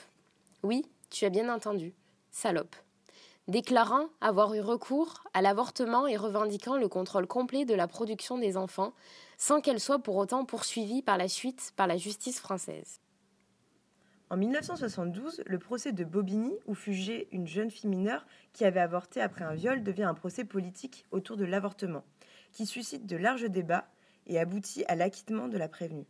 Oui, 0.63 0.85
tu 1.09 1.25
as 1.25 1.29
bien 1.29 1.53
entendu, 1.53 1.93
salopes. 2.31 2.75
Déclarant 3.47 4.07
avoir 4.19 4.53
eu 4.55 4.59
recours 4.59 5.23
à 5.33 5.41
l'avortement 5.41 6.05
et 6.05 6.17
revendiquant 6.17 6.75
le 6.75 6.89
contrôle 6.89 7.27
complet 7.27 7.63
de 7.63 7.73
la 7.73 7.87
production 7.87 8.37
des 8.37 8.57
enfants, 8.57 8.91
sans 9.37 9.61
qu'elle 9.61 9.79
soit 9.79 9.99
pour 9.99 10.17
autant 10.17 10.43
poursuivie 10.43 11.01
par 11.01 11.17
la 11.17 11.29
suite 11.29 11.71
par 11.77 11.87
la 11.87 11.95
justice 11.95 12.41
française. 12.41 12.99
En 14.29 14.35
1972, 14.35 15.41
le 15.45 15.57
procès 15.57 15.93
de 15.93 16.03
Bobigny, 16.03 16.53
où 16.65 16.73
fugait 16.73 17.29
une 17.31 17.47
jeune 17.47 17.71
fille 17.71 17.89
mineure 17.89 18.27
qui 18.51 18.65
avait 18.65 18.81
avorté 18.81 19.21
après 19.21 19.45
un 19.45 19.53
viol, 19.53 19.83
devient 19.83 20.03
un 20.03 20.13
procès 20.13 20.43
politique 20.43 21.05
autour 21.11 21.37
de 21.37 21.45
l'avortement, 21.45 22.03
qui 22.51 22.65
suscite 22.65 23.05
de 23.05 23.15
larges 23.15 23.49
débats 23.49 23.89
et 24.25 24.37
aboutit 24.37 24.83
à 24.89 24.95
l'acquittement 24.95 25.47
de 25.47 25.57
la 25.57 25.69
prévenue. 25.69 26.07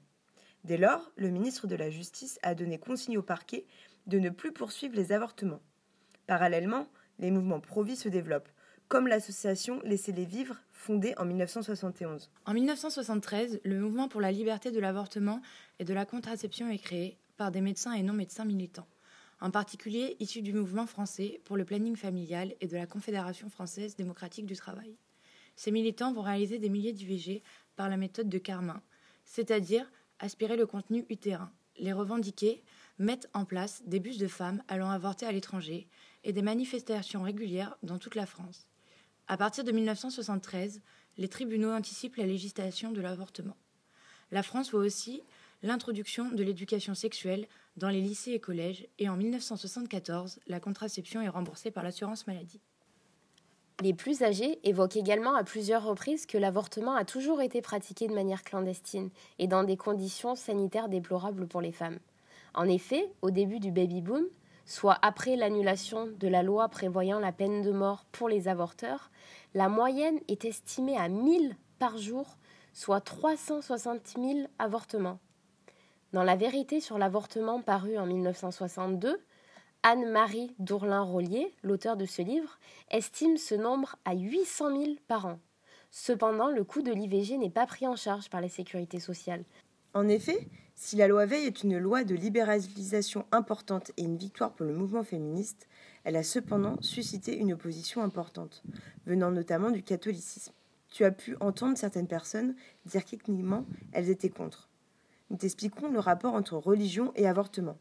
Dès 0.63 0.77
lors, 0.77 1.11
le 1.15 1.29
ministre 1.29 1.67
de 1.67 1.75
la 1.75 1.91
Justice 1.91 2.39
a 2.41 2.55
donné 2.55 2.79
consigne 2.79 3.19
au 3.19 3.21
parquet 3.21 3.67
de 4.07 4.17
ne 4.17 4.31
plus 4.31 4.51
poursuivre 4.51 4.95
les 4.95 5.11
avortements. 5.11 5.61
Parallèlement, 6.25 6.87
les 7.19 7.29
mouvements 7.29 7.59
pro-vie 7.59 7.95
se 7.95 8.09
développent, 8.09 8.49
comme 8.87 9.07
l'association 9.07 9.79
Laissez-les 9.83 10.25
vivre, 10.25 10.55
fondée 10.71 11.13
en 11.17 11.25
1971. 11.25 12.31
En 12.47 12.53
1973, 12.55 13.59
le 13.63 13.79
mouvement 13.79 14.07
pour 14.07 14.21
la 14.21 14.31
liberté 14.31 14.71
de 14.71 14.79
l'avortement 14.79 15.39
et 15.77 15.85
de 15.85 15.93
la 15.93 16.05
contraception 16.05 16.69
est 16.69 16.79
créé 16.79 17.19
par 17.37 17.51
des 17.51 17.61
médecins 17.61 17.93
et 17.93 18.03
non-médecins 18.03 18.45
militants, 18.45 18.87
en 19.39 19.51
particulier 19.51 20.17
issus 20.19 20.41
du 20.41 20.53
mouvement 20.53 20.87
français 20.87 21.41
pour 21.45 21.55
le 21.55 21.65
planning 21.65 21.95
familial 21.95 22.55
et 22.59 22.67
de 22.67 22.75
la 22.75 22.87
Confédération 22.87 23.49
française 23.49 23.95
démocratique 23.95 24.45
du 24.45 24.55
travail. 24.55 24.97
Ces 25.55 25.71
militants 25.71 26.13
vont 26.13 26.21
réaliser 26.21 26.59
des 26.59 26.69
milliers 26.69 26.93
d'IVG 26.93 27.43
par 27.75 27.89
la 27.89 27.97
méthode 27.97 28.29
de 28.29 28.37
Carmin, 28.37 28.81
c'est-à-dire 29.23 29.89
aspirer 30.19 30.57
le 30.57 30.65
contenu 30.65 31.05
utérin, 31.09 31.51
les 31.77 31.93
revendiquer, 31.93 32.63
mettre 32.99 33.27
en 33.33 33.45
place 33.45 33.83
des 33.85 33.99
bus 33.99 34.17
de 34.17 34.27
femmes 34.27 34.63
allant 34.67 34.89
avorter 34.89 35.25
à 35.25 35.31
l'étranger 35.31 35.87
et 36.23 36.33
des 36.33 36.41
manifestations 36.41 37.21
régulières 37.21 37.77
dans 37.83 37.99
toute 37.99 38.15
la 38.15 38.25
France. 38.25 38.67
À 39.27 39.37
partir 39.37 39.63
de 39.63 39.71
1973, 39.71 40.81
les 41.17 41.27
tribunaux 41.27 41.71
anticipent 41.71 42.15
la 42.15 42.25
législation 42.25 42.91
de 42.91 43.01
l'avortement. 43.01 43.57
La 44.31 44.43
France 44.43 44.71
voit 44.71 44.81
aussi 44.81 45.23
l'introduction 45.63 46.31
de 46.31 46.43
l'éducation 46.43 46.93
sexuelle 46.93 47.47
dans 47.75 47.89
les 47.89 48.01
lycées 48.01 48.31
et 48.31 48.39
collèges, 48.39 48.87
et 48.99 49.09
en 49.09 49.17
1974, 49.17 50.39
la 50.47 50.59
contraception 50.59 51.21
est 51.21 51.29
remboursée 51.29 51.71
par 51.71 51.83
l'assurance 51.83 52.27
maladie. 52.27 52.61
Les 53.81 53.93
plus 53.93 54.23
âgés 54.23 54.59
évoquent 54.63 54.97
également 54.97 55.35
à 55.35 55.43
plusieurs 55.43 55.83
reprises 55.83 56.25
que 56.25 56.39
l'avortement 56.39 56.95
a 56.95 57.05
toujours 57.05 57.41
été 57.41 57.61
pratiqué 57.61 58.07
de 58.07 58.13
manière 58.13 58.43
clandestine 58.43 59.11
et 59.37 59.47
dans 59.47 59.63
des 59.63 59.77
conditions 59.77 60.33
sanitaires 60.33 60.89
déplorables 60.89 61.47
pour 61.47 61.61
les 61.61 61.71
femmes. 61.71 61.99
En 62.55 62.67
effet, 62.67 63.11
au 63.21 63.29
début 63.29 63.59
du 63.59 63.71
baby-boom, 63.71 64.25
soit 64.65 64.97
après 65.03 65.35
l'annulation 65.35 66.07
de 66.07 66.27
la 66.27 66.41
loi 66.41 66.67
prévoyant 66.69 67.19
la 67.19 67.31
peine 67.31 67.61
de 67.61 67.71
mort 67.71 68.05
pour 68.11 68.29
les 68.29 68.47
avorteurs, 68.47 69.11
la 69.53 69.69
moyenne 69.69 70.19
est 70.27 70.45
estimée 70.45 70.97
à 70.97 71.07
1000 71.07 71.55
par 71.77 71.99
jour, 71.99 72.37
soit 72.73 73.01
360 73.01 74.15
000 74.17 74.47
avortements. 74.57 75.19
Dans 76.17 76.23
La 76.23 76.35
vérité 76.35 76.81
sur 76.81 76.97
l'avortement 76.97 77.61
paru 77.61 77.99
en 77.99 78.07
1962, 78.07 79.19
Anne-Marie 79.83 80.55
Dourlin-Rollier, 80.57 81.53
l'auteur 81.61 81.95
de 81.95 82.07
ce 82.07 82.23
livre, 82.23 82.57
estime 82.89 83.37
ce 83.37 83.53
nombre 83.53 83.97
à 84.03 84.15
800 84.15 84.81
000 84.83 84.95
par 85.07 85.27
an. 85.27 85.39
Cependant, 85.91 86.49
le 86.49 86.63
coût 86.63 86.81
de 86.81 86.91
l'IVG 86.91 87.37
n'est 87.37 87.51
pas 87.51 87.67
pris 87.67 87.85
en 87.85 87.95
charge 87.95 88.31
par 88.31 88.41
la 88.41 88.49
sécurité 88.49 88.99
sociale. 88.99 89.43
En 89.93 90.07
effet, 90.07 90.47
si 90.73 90.95
la 90.95 91.07
loi 91.07 91.27
Veil 91.27 91.45
est 91.45 91.61
une 91.61 91.77
loi 91.77 92.03
de 92.03 92.15
libéralisation 92.15 93.27
importante 93.31 93.91
et 93.97 94.01
une 94.01 94.17
victoire 94.17 94.53
pour 94.53 94.65
le 94.65 94.73
mouvement 94.73 95.03
féministe, 95.03 95.67
elle 96.03 96.15
a 96.15 96.23
cependant 96.23 96.81
suscité 96.81 97.37
une 97.37 97.53
opposition 97.53 98.01
importante, 98.01 98.63
venant 99.05 99.29
notamment 99.29 99.69
du 99.69 99.83
catholicisme. 99.83 100.53
Tu 100.89 101.05
as 101.05 101.11
pu 101.11 101.37
entendre 101.41 101.77
certaines 101.77 102.07
personnes 102.07 102.55
dire 102.87 103.05
qu'effectivement 103.05 103.67
elles 103.91 104.09
étaient 104.09 104.29
contre 104.29 104.67
nous 105.29 105.37
t'expliquerons 105.37 105.89
le 105.89 105.99
rapport 105.99 106.33
entre 106.33 106.57
religion 106.57 107.11
et 107.15 107.27
avortement. 107.27 107.77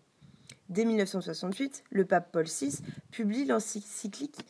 Dès 0.69 0.85
1968, 0.85 1.85
le 1.91 2.05
pape 2.05 2.33
Paul 2.33 2.47
VI 2.47 2.79
publie 3.11 3.45
l'encyclique 3.45 4.41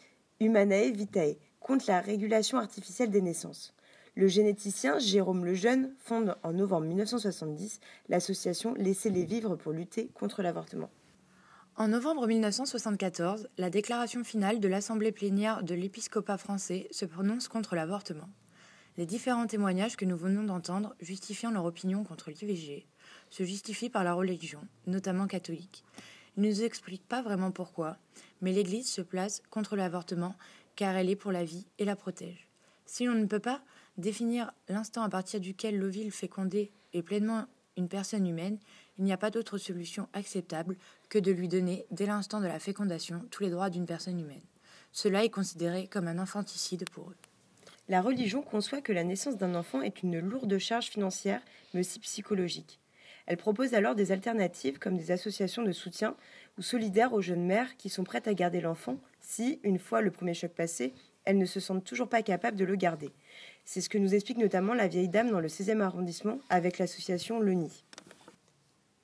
Humanae 0.41 0.91
Vitae 0.91 1.37
contre 1.61 1.87
la 1.89 2.01
régulation 2.01 2.59
artificielle 2.59 3.11
des 3.11 3.23
naissances. 3.23 3.75
Le 4.15 4.29
généticien 4.29 4.99
Jérôme 4.99 5.45
Lejeune 5.45 5.95
fonde 5.99 6.37
en 6.43 6.53
novembre 6.55 6.87
1970 6.87 7.81
l'association 8.09 8.73
Laissez-les 8.75 9.25
vivre 9.25 9.57
pour 9.57 9.73
lutter 9.73 10.09
contre 10.15 10.43
l'avortement. 10.43 10.91
En 11.77 11.89
novembre 11.89 12.27
1974, 12.27 13.49
la 13.59 13.69
déclaration 13.69 14.25
finale 14.25 14.61
de 14.61 14.69
l'Assemblée 14.69 15.13
plénière 15.13 15.63
de 15.63 15.75
l'épiscopat 15.75 16.39
français 16.39 16.89
se 16.91 17.05
prononce 17.05 17.49
contre 17.49 17.75
l'avortement. 17.75 18.31
Les 18.99 19.05
différents 19.05 19.47
témoignages 19.47 19.97
que 19.97 20.07
nous 20.07 20.17
venons 20.17 20.43
d'entendre 20.43 20.95
justifiant 21.01 21.51
leur 21.51 21.67
opinion 21.67 22.03
contre 22.03 22.31
l'IVG 22.31 22.87
se 23.29 23.45
justifient 23.45 23.91
par 23.91 24.05
la 24.05 24.15
religion, 24.15 24.67
notamment 24.87 25.27
catholique. 25.27 25.85
Ils 26.37 26.43
ne 26.43 26.49
nous 26.49 26.63
expliquent 26.63 27.07
pas 27.07 27.21
vraiment 27.21 27.51
pourquoi, 27.51 27.99
mais 28.41 28.53
l'Église 28.53 28.91
se 28.91 29.03
place 29.03 29.43
contre 29.51 29.77
l'avortement 29.77 30.35
car 30.77 30.97
elle 30.97 31.11
est 31.11 31.17
pour 31.17 31.31
la 31.31 31.45
vie 31.45 31.67
et 31.79 31.85
la 31.85 31.95
protège. 31.95 32.49
Si 32.87 33.05
l'on 33.05 33.15
ne 33.15 33.27
peut 33.27 33.39
pas 33.39 33.61
définir 33.99 34.53
l'instant 34.69 35.03
à 35.03 35.11
partir 35.11 35.41
duquel 35.41 35.79
l'ovule 35.79 36.11
fécondé 36.11 36.73
est 36.95 37.03
pleinement 37.03 37.47
une 37.77 37.89
personne 37.89 38.27
humaine, 38.27 38.59
il 38.97 39.05
n'y 39.05 39.13
a 39.13 39.19
pas 39.19 39.31
d'autre 39.31 39.59
solution 39.59 40.09
acceptable 40.15 40.77
que 41.11 41.19
de 41.19 41.33
lui 41.33 41.49
donner, 41.49 41.85
dès 41.91 42.07
l'instant 42.07 42.41
de 42.41 42.47
la 42.47 42.61
fécondation, 42.61 43.27
tous 43.31 43.43
les 43.43 43.51
droits 43.51 43.69
d'une 43.69 43.85
personne 43.85 44.19
humaine. 44.19 44.41
Cela 44.93 45.23
est 45.23 45.31
considéré 45.31 45.87
comme 45.87 46.09
un 46.09 46.19
infanticide 46.19 46.89
pour 46.89 47.11
eux 47.11 47.17
la 47.89 48.01
religion 48.01 48.43
conçoit 48.43 48.81
que 48.81 48.93
la 48.93 49.05
naissance 49.05 49.37
d'un 49.37 49.55
enfant 49.55 49.81
est 49.81 50.03
une 50.03 50.19
lourde 50.19 50.59
charge 50.59 50.87
financière, 50.87 51.41
mais 51.73 51.81
aussi 51.81 52.01
psychologique. 52.01 52.81
Elle 53.27 53.37
propose 53.37 53.75
alors 53.75 53.95
des 53.95 54.13
alternatives 54.13 54.79
comme 54.79 54.97
des 54.97 55.11
associations 55.11 55.63
de 55.63 55.73
soutien 55.73 56.17
ou 56.59 56.63
solidaires 56.63 57.13
aux 57.13 57.21
jeunes 57.21 57.45
mères 57.45 57.77
qui 57.77 57.89
sont 57.89 58.05
prêtes 58.05 58.29
à 58.29 58.35
garder 58.35 58.61
l'enfant 58.61 58.99
si, 59.21 59.61
une 59.63 59.79
fois 59.79 60.01
le 60.01 60.11
premier 60.11 60.35
choc 60.35 60.53
passé, 60.53 60.95
elles 61.25 61.39
ne 61.39 61.47
se 61.47 61.59
sentent 61.59 61.85
toujours 61.85 62.09
pas 62.09 62.23
capables 62.23 62.57
de 62.57 62.65
le 62.65 62.77
garder. 62.77 63.11
C'est 63.65 63.81
ce 63.81 63.89
que 63.89 63.99
nous 63.99 64.15
explique 64.15 64.39
notamment 64.39 64.75
la 64.75 64.87
vieille 64.87 65.09
dame 65.09 65.31
dans 65.31 65.41
le 65.41 65.49
16e 65.49 65.81
arrondissement 65.81 66.39
avec 66.49 66.79
l'association 66.79 67.41
Le 67.41 67.53
Nid. 67.53 67.73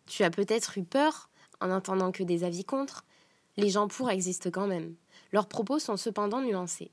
Tu 0.06 0.22
as 0.22 0.30
peut-être 0.30 0.78
eu 0.78 0.84
peur 0.84 1.30
en 1.60 1.70
entendant 1.70 2.12
que 2.12 2.22
des 2.22 2.44
avis 2.44 2.64
contre. 2.64 3.04
Les 3.56 3.70
gens 3.70 3.88
pour 3.88 4.10
existent 4.10 4.50
quand 4.50 4.66
même. 4.66 4.94
Leurs 5.32 5.48
propos 5.48 5.78
sont 5.78 5.96
cependant 5.96 6.40
nuancés. 6.40 6.92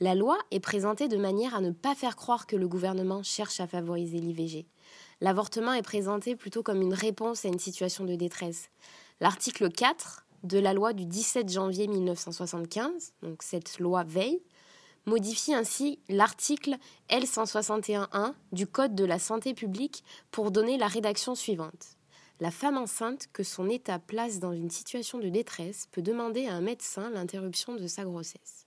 La 0.00 0.16
loi 0.16 0.38
est 0.50 0.60
présentée 0.60 1.06
de 1.06 1.16
manière 1.16 1.54
à 1.54 1.60
ne 1.60 1.70
pas 1.70 1.94
faire 1.94 2.16
croire 2.16 2.48
que 2.48 2.56
le 2.56 2.66
gouvernement 2.66 3.22
cherche 3.22 3.60
à 3.60 3.68
favoriser 3.68 4.18
l'IVG. 4.18 4.66
L'avortement 5.20 5.72
est 5.72 5.82
présenté 5.82 6.34
plutôt 6.34 6.64
comme 6.64 6.82
une 6.82 6.94
réponse 6.94 7.44
à 7.44 7.48
une 7.48 7.60
situation 7.60 8.04
de 8.04 8.16
détresse. 8.16 8.70
L'article 9.20 9.70
4 9.70 10.26
de 10.42 10.58
la 10.58 10.74
loi 10.74 10.92
du 10.94 11.06
17 11.06 11.48
janvier 11.48 11.86
1975, 11.86 13.12
donc 13.22 13.42
cette 13.44 13.78
loi 13.78 14.02
Veil, 14.02 14.42
modifie 15.06 15.54
ainsi 15.54 16.00
l'article 16.08 16.76
L161.1 17.10 18.34
du 18.52 18.66
Code 18.66 18.96
de 18.96 19.04
la 19.04 19.20
santé 19.20 19.54
publique 19.54 20.02
pour 20.32 20.50
donner 20.50 20.76
la 20.76 20.88
rédaction 20.88 21.36
suivante. 21.36 21.96
La 22.40 22.50
femme 22.50 22.78
enceinte 22.78 23.28
que 23.32 23.44
son 23.44 23.70
état 23.70 24.00
place 24.00 24.40
dans 24.40 24.52
une 24.52 24.70
situation 24.70 25.18
de 25.18 25.28
détresse 25.28 25.86
peut 25.92 26.02
demander 26.02 26.46
à 26.46 26.54
un 26.54 26.60
médecin 26.60 27.10
l'interruption 27.10 27.76
de 27.76 27.86
sa 27.86 28.04
grossesse. 28.04 28.66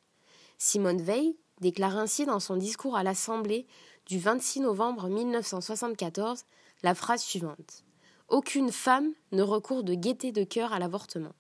Simone 0.58 1.02
Veil 1.02 1.36
déclare 1.62 1.98
ainsi 1.98 2.26
dans 2.26 2.40
son 2.40 2.58
discours 2.58 2.98
à 2.98 3.04
l'Assemblée 3.04 3.68
du 4.08 4.18
26 4.18 4.62
novembre 4.62 5.08
1974 5.08 6.46
la 6.82 6.96
phrase 6.96 7.22
suivante 7.22 7.84
Aucune 8.28 8.72
femme 8.72 9.14
ne 9.32 9.44
recourt 9.44 9.84
de 9.84 9.94
gaieté 9.94 10.32
de 10.32 10.44
cœur 10.44 10.74
à 10.74 10.80
l'avortement. 10.80 11.34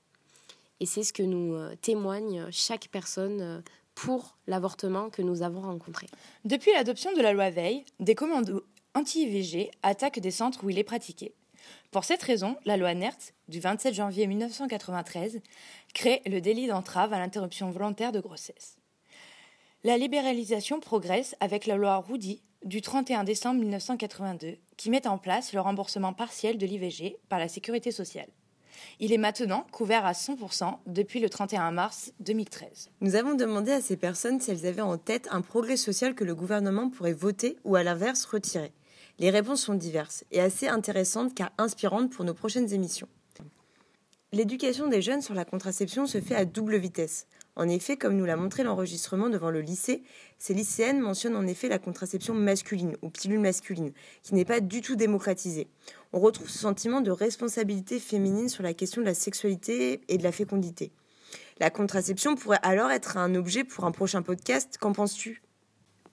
Et 0.79 0.85
c'est 0.85 1.03
ce 1.03 1.13
que 1.13 1.23
nous 1.23 1.55
euh, 1.55 1.75
témoigne 1.81 2.45
chaque 2.51 2.89
personne 2.91 3.41
euh, 3.41 3.61
pour 3.95 4.37
l'avortement 4.45 5.09
que 5.09 5.23
nous 5.23 5.41
avons 5.41 5.61
rencontré. 5.61 6.05
Depuis 6.45 6.71
l'adoption 6.71 7.11
de 7.13 7.21
la 7.21 7.33
loi 7.33 7.49
Veil, 7.49 7.85
des 7.99 8.13
commandos 8.13 8.63
anti-IVG 8.93 9.71
attaquent 9.81 10.19
des 10.19 10.31
centres 10.31 10.63
où 10.63 10.69
il 10.69 10.77
est 10.77 10.83
pratiqué. 10.83 11.33
Pour 11.91 12.03
cette 12.03 12.21
raison, 12.21 12.55
la 12.65 12.77
loi 12.77 12.93
NERT 12.93 13.33
du 13.47 13.59
27 13.59 13.95
janvier 13.95 14.27
1993 14.27 15.41
crée 15.95 16.21
le 16.27 16.39
délit 16.39 16.67
d'entrave 16.67 17.13
à 17.13 17.19
l'interruption 17.19 17.71
volontaire 17.71 18.11
de 18.11 18.19
grossesse. 18.19 18.76
La 19.87 19.97
libéralisation 19.97 20.81
progresse 20.81 21.37
avec 21.39 21.65
la 21.65 21.77
loi 21.77 21.95
Roudy 21.95 22.41
du 22.65 22.81
31 22.81 23.23
décembre 23.23 23.61
1982 23.61 24.57
qui 24.75 24.89
met 24.89 25.07
en 25.07 25.17
place 25.17 25.53
le 25.53 25.61
remboursement 25.61 26.11
partiel 26.11 26.57
de 26.57 26.65
l'IVG 26.65 27.19
par 27.29 27.39
la 27.39 27.47
sécurité 27.47 27.93
sociale. 27.93 28.27
Il 28.99 29.13
est 29.13 29.17
maintenant 29.17 29.65
couvert 29.71 30.05
à 30.05 30.11
100% 30.11 30.79
depuis 30.87 31.21
le 31.21 31.29
31 31.29 31.71
mars 31.71 32.11
2013. 32.19 32.89
Nous 32.99 33.15
avons 33.15 33.33
demandé 33.33 33.71
à 33.71 33.79
ces 33.79 33.95
personnes 33.95 34.41
si 34.41 34.51
elles 34.51 34.65
avaient 34.65 34.81
en 34.81 34.97
tête 34.97 35.29
un 35.31 35.39
progrès 35.39 35.77
social 35.77 36.15
que 36.15 36.25
le 36.25 36.35
gouvernement 36.35 36.89
pourrait 36.89 37.13
voter 37.13 37.55
ou 37.63 37.77
à 37.77 37.83
l'inverse 37.83 38.25
retirer. 38.25 38.73
Les 39.19 39.29
réponses 39.29 39.61
sont 39.61 39.73
diverses 39.73 40.25
et 40.33 40.41
assez 40.41 40.67
intéressantes 40.67 41.33
car 41.33 41.53
inspirantes 41.57 42.11
pour 42.11 42.25
nos 42.25 42.33
prochaines 42.33 42.73
émissions. 42.73 43.07
L'éducation 44.33 44.87
des 44.87 45.01
jeunes 45.01 45.21
sur 45.21 45.33
la 45.33 45.45
contraception 45.45 46.05
se 46.05 46.19
fait 46.19 46.35
à 46.35 46.43
double 46.43 46.75
vitesse. 46.75 47.27
En 47.57 47.67
effet, 47.69 47.97
comme 47.97 48.15
nous 48.15 48.25
l'a 48.25 48.35
montré 48.35 48.63
l'enregistrement 48.63 49.29
devant 49.29 49.49
le 49.49 49.61
lycée, 49.61 50.03
ces 50.37 50.53
lycéennes 50.53 50.99
mentionnent 50.99 51.35
en 51.35 51.47
effet 51.47 51.67
la 51.67 51.79
contraception 51.79 52.35
masculine 52.35 52.95
ou 53.01 53.09
pilule 53.09 53.39
masculine, 53.39 53.93
qui 54.21 54.35
n'est 54.35 54.45
pas 54.45 54.59
du 54.59 54.81
tout 54.81 54.95
démocratisée. 54.95 55.67
On 56.13 56.19
retrouve 56.19 56.51
ce 56.51 56.59
sentiment 56.59 57.01
de 57.01 57.09
responsabilité 57.09 57.99
féminine 57.99 58.47
sur 58.47 58.61
la 58.61 58.75
question 58.75 59.01
de 59.01 59.07
la 59.07 59.15
sexualité 59.15 60.01
et 60.07 60.19
de 60.19 60.23
la 60.23 60.31
fécondité. 60.31 60.91
La 61.59 61.71
contraception 61.71 62.35
pourrait 62.35 62.59
alors 62.61 62.91
être 62.91 63.17
un 63.17 63.33
objet 63.33 63.63
pour 63.63 63.85
un 63.85 63.91
prochain 63.91 64.21
podcast. 64.21 64.77
Qu'en 64.79 64.93
penses-tu? 64.93 65.41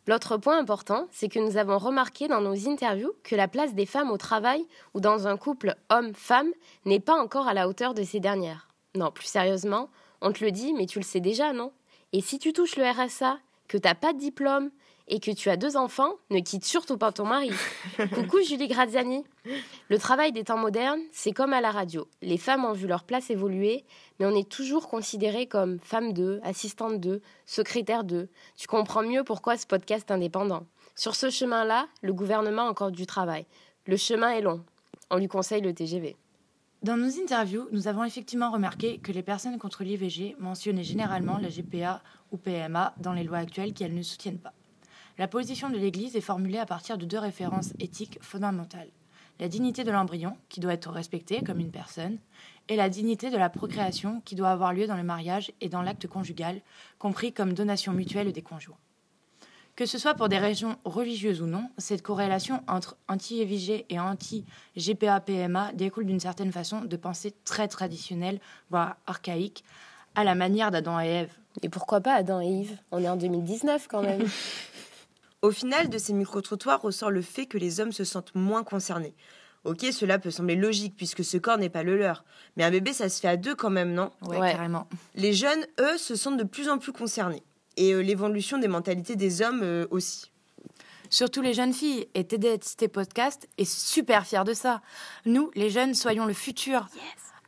L'autre 0.07 0.38
point 0.38 0.59
important, 0.59 1.09
c'est 1.12 1.28
que 1.28 1.38
nous 1.38 1.59
avons 1.59 1.76
remarqué 1.76 2.26
dans 2.26 2.40
nos 2.40 2.68
interviews 2.68 3.12
que 3.22 3.37
la 3.37 3.48
place 3.48 3.74
des 3.74 3.87
femmes 3.87 4.11
au 4.11 4.16
travail 4.16 4.64
ou 4.94 5.00
dans 5.00 5.26
un 5.26 5.37
couple 5.37 5.76
homme-femme 5.90 6.50
n'est 6.87 7.00
pas 7.00 7.20
encore 7.20 7.48
à 7.48 7.54
la 7.54 7.68
hauteur 7.68 7.92
de 7.92 8.02
ces 8.02 8.20
dernières. 8.20 8.70
Non, 8.94 9.11
plus 9.11 9.26
sérieusement, 9.26 9.90
on 10.24 10.32
te 10.32 10.42
le 10.42 10.50
dit, 10.50 10.72
mais 10.72 10.87
tu 10.87 10.98
le 10.98 11.04
sais 11.04 11.20
déjà, 11.20 11.52
non? 11.52 11.70
Et 12.12 12.22
si 12.22 12.38
tu 12.38 12.54
touches 12.54 12.76
le 12.76 12.84
RSA, 12.84 13.38
que 13.68 13.76
t'as 13.76 13.94
pas 13.94 14.14
de 14.14 14.18
diplôme 14.18 14.70
et 15.06 15.20
que 15.20 15.30
tu 15.30 15.50
as 15.50 15.58
deux 15.58 15.76
enfants, 15.76 16.14
ne 16.30 16.40
quitte 16.40 16.64
surtout 16.64 16.96
pas 16.96 17.12
ton 17.12 17.26
mari. 17.26 17.50
Coucou 18.14 18.40
Julie 18.40 18.68
Graziani. 18.68 19.22
Le 19.90 19.98
travail 19.98 20.32
des 20.32 20.44
temps 20.44 20.56
modernes, 20.56 21.02
c'est 21.12 21.32
comme 21.32 21.52
à 21.52 21.60
la 21.60 21.70
radio. 21.70 22.08
Les 22.22 22.38
femmes 22.38 22.64
ont 22.64 22.72
vu 22.72 22.87
leur 22.87 23.04
place 23.04 23.28
évoluer, 23.28 23.84
mais 24.18 24.24
on 24.24 24.34
est 24.34 24.48
toujours 24.48 24.88
considéré 24.88 25.46
comme 25.46 25.78
femme 25.78 26.14
d'eux, 26.14 26.40
assistante 26.42 27.00
d'eux, 27.00 27.20
secrétaire 27.44 28.02
d'eux. 28.02 28.30
Tu 28.56 28.66
comprends 28.66 29.02
mieux 29.02 29.24
pourquoi 29.24 29.58
ce 29.58 29.66
podcast 29.66 30.10
est 30.10 30.14
indépendant. 30.14 30.64
Sur 30.94 31.16
ce 31.16 31.28
chemin-là, 31.28 31.87
le 32.00 32.14
gouvernement 32.14 32.62
a 32.62 32.70
encore 32.70 32.92
du 32.92 33.04
travail. 33.04 33.44
Le 33.87 33.98
chemin 33.98 34.30
est 34.30 34.40
long. 34.40 34.64
On 35.10 35.18
lui 35.18 35.28
conseille 35.28 35.60
le 35.60 35.74
TGV. 35.74 36.16
Dans 36.84 36.98
nos 36.98 37.18
interviews, 37.18 37.66
nous 37.72 37.88
avons 37.88 38.04
effectivement 38.04 38.50
remarqué 38.50 38.98
que 38.98 39.10
les 39.10 39.22
personnes 39.22 39.56
contre 39.56 39.84
l'IVG 39.84 40.36
mentionnaient 40.38 40.84
généralement 40.84 41.38
la 41.38 41.48
GPA 41.48 42.02
ou 42.30 42.36
PMA 42.36 42.92
dans 42.98 43.14
les 43.14 43.24
lois 43.24 43.38
actuelles 43.38 43.72
qu'elles 43.72 43.94
ne 43.94 44.02
soutiennent 44.02 44.38
pas. 44.38 44.52
La 45.16 45.26
position 45.26 45.70
de 45.70 45.78
l'Église 45.78 46.14
est 46.14 46.20
formulée 46.20 46.58
à 46.58 46.66
partir 46.66 46.98
de 46.98 47.06
deux 47.06 47.18
références 47.18 47.72
éthiques 47.80 48.18
fondamentales. 48.20 48.90
La 49.40 49.48
dignité 49.48 49.82
de 49.82 49.90
l'embryon, 49.90 50.36
qui 50.50 50.60
doit 50.60 50.74
être 50.74 50.90
respectée 50.90 51.42
comme 51.42 51.58
une 51.58 51.70
personne, 51.70 52.18
et 52.68 52.76
la 52.76 52.90
dignité 52.90 53.30
de 53.30 53.38
la 53.38 53.48
procréation, 53.48 54.20
qui 54.26 54.34
doit 54.34 54.50
avoir 54.50 54.74
lieu 54.74 54.86
dans 54.86 54.98
le 54.98 55.04
mariage 55.04 55.52
et 55.62 55.70
dans 55.70 55.80
l'acte 55.80 56.06
conjugal, 56.06 56.60
compris 56.98 57.32
comme 57.32 57.54
donation 57.54 57.94
mutuelle 57.94 58.30
des 58.30 58.42
conjoints. 58.42 58.76
Que 59.76 59.87
ce 59.87 59.98
soit 59.98 60.14
pour 60.14 60.28
des 60.28 60.38
raisons 60.38 60.76
religieuses 60.84 61.42
ou 61.42 61.46
non, 61.46 61.68
cette 61.78 62.02
corrélation 62.02 62.62
entre 62.68 62.96
anti-EVG 63.08 63.87
et 63.88 63.98
anti-GPA-PMA 63.98 65.72
découle 65.72 66.06
d'une 66.06 66.20
certaine 66.20 66.52
façon 66.52 66.82
de 66.82 66.96
pensée 66.96 67.34
très 67.44 67.66
traditionnelle, 67.66 68.38
voire 68.70 68.96
archaïque, 69.08 69.64
à 70.14 70.22
la 70.22 70.37
manière 70.37 70.70
d'Adam 70.70 71.00
et 71.00 71.08
Ève. 71.08 71.32
Et 71.62 71.68
pourquoi 71.68 72.00
pas 72.00 72.14
Adam 72.14 72.40
et 72.40 72.46
Yves 72.46 72.78
On 72.92 73.02
est 73.02 73.08
en 73.08 73.16
2019 73.16 73.88
quand 73.88 74.02
même. 74.02 74.24
Au 75.42 75.50
final, 75.50 75.88
de 75.88 75.98
ces 75.98 76.12
micro-trottoirs 76.12 76.80
ressort 76.80 77.10
le 77.10 77.20
fait 77.20 77.46
que 77.46 77.58
les 77.58 77.80
hommes 77.80 77.92
se 77.92 78.04
sentent 78.04 78.34
moins 78.34 78.62
concernés. 78.62 79.14
Ok, 79.64 79.84
cela 79.92 80.18
peut 80.18 80.30
sembler 80.30 80.56
logique 80.56 80.94
puisque 80.96 81.24
ce 81.24 81.37
corps 81.37 81.58
n'est 81.58 81.68
pas 81.68 81.82
le 81.82 81.96
leur. 81.96 82.24
Mais 82.56 82.64
un 82.64 82.70
bébé, 82.70 82.92
ça 82.92 83.08
se 83.08 83.20
fait 83.20 83.28
à 83.28 83.37
deux 83.37 83.54
quand 83.54 83.70
même, 83.70 83.92
non? 83.92 84.10
Ouais, 84.22 84.38
carrément. 84.52 84.87
Les 85.16 85.32
jeunes, 85.32 85.66
eux, 85.80 85.98
se 85.98 86.14
sentent 86.16 86.37
de 86.37 86.44
plus 86.44 86.68
en 86.68 86.78
plus 86.78 86.92
concernés. 86.92 87.42
Et 87.76 87.92
euh, 87.92 88.00
l'évolution 88.00 88.58
des 88.58 88.68
mentalités 88.68 89.16
des 89.16 89.42
hommes 89.42 89.62
euh, 89.62 89.87
aussi. 89.90 90.30
Surtout 91.10 91.42
les 91.42 91.54
jeunes 91.54 91.72
filles. 91.72 92.08
Et 92.14 92.24
TDST 92.24 92.88
Podcast 92.88 93.48
est 93.58 93.70
super 93.70 94.26
fier 94.26 94.44
de 94.44 94.54
ça. 94.54 94.80
Nous, 95.26 95.50
les 95.54 95.70
jeunes, 95.70 95.94
soyons 95.94 96.26
le 96.26 96.32
futur. 96.32 96.87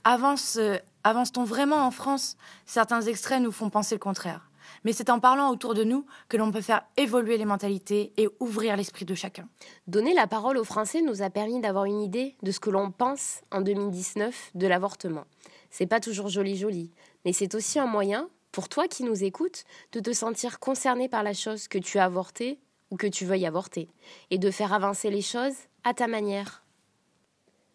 Avance, 0.05 0.57
euh, 0.61 0.77
avance-t-on 1.05 1.45
vraiment 1.45 1.87
en 1.87 1.91
France? 1.91 2.37
Certains 2.65 3.03
extraits 3.03 3.43
nous 3.43 3.53
font 3.53 3.71
penser 3.71 3.95
le 3.95 4.01
contraire 4.01 4.49
mais 4.85 4.93
c'est 4.93 5.11
en 5.11 5.21
parlant 5.21 5.51
autour 5.51 5.75
de 5.75 5.85
nous 5.85 6.07
que 6.29 6.37
l'on 6.37 6.53
peut 6.53 6.61
faire 6.61 6.83
évoluer 6.97 7.39
les 7.39 7.45
mentalités 7.45 8.12
et 8.17 8.29
ouvrir 8.41 8.77
l'esprit 8.77 9.05
de 9.05 9.15
chacun. 9.15 9.49
Donner 9.87 10.15
la 10.15 10.27
parole 10.27 10.59
aux 10.59 10.65
Français 10.65 11.03
nous 11.03 11.23
a 11.23 11.31
permis 11.31 11.61
d'avoir 11.61 11.85
une 11.85 12.01
idée 12.01 12.37
de 12.43 12.51
ce 12.51 12.61
que 12.61 12.71
l'on 12.71 12.91
pense 12.91 13.41
en 13.51 13.61
2019 13.61 14.53
de 14.55 14.67
l'avortement. 14.67 15.25
C'est 15.71 15.87
pas 15.87 16.01
toujours 16.01 16.29
joli 16.29 16.57
joli, 16.57 16.93
mais 17.25 17.33
c'est 17.33 17.55
aussi 17.55 17.79
un 17.79 17.87
moyen, 17.87 18.29
pour 18.57 18.71
toi 18.71 18.88
qui 18.88 19.05
nous 19.05 19.23
écoutes, 19.23 19.64
de 19.92 20.01
te 20.01 20.14
sentir 20.14 20.61
concerné 20.61 21.11
par 21.11 21.23
la 21.23 21.35
chose 21.35 21.69
que 21.69 21.77
tu 21.77 21.99
as 21.99 22.07
avortée 22.07 22.59
ou 22.90 22.97
que 22.97 23.07
tu 23.07 23.27
veuilles 23.27 23.45
avorter, 23.45 23.87
et 24.31 24.38
de 24.38 24.51
faire 24.51 24.73
avancer 24.73 25.11
les 25.11 25.21
choses 25.21 25.53
à 25.85 25.92
ta 25.92 26.07
manière. 26.07 26.64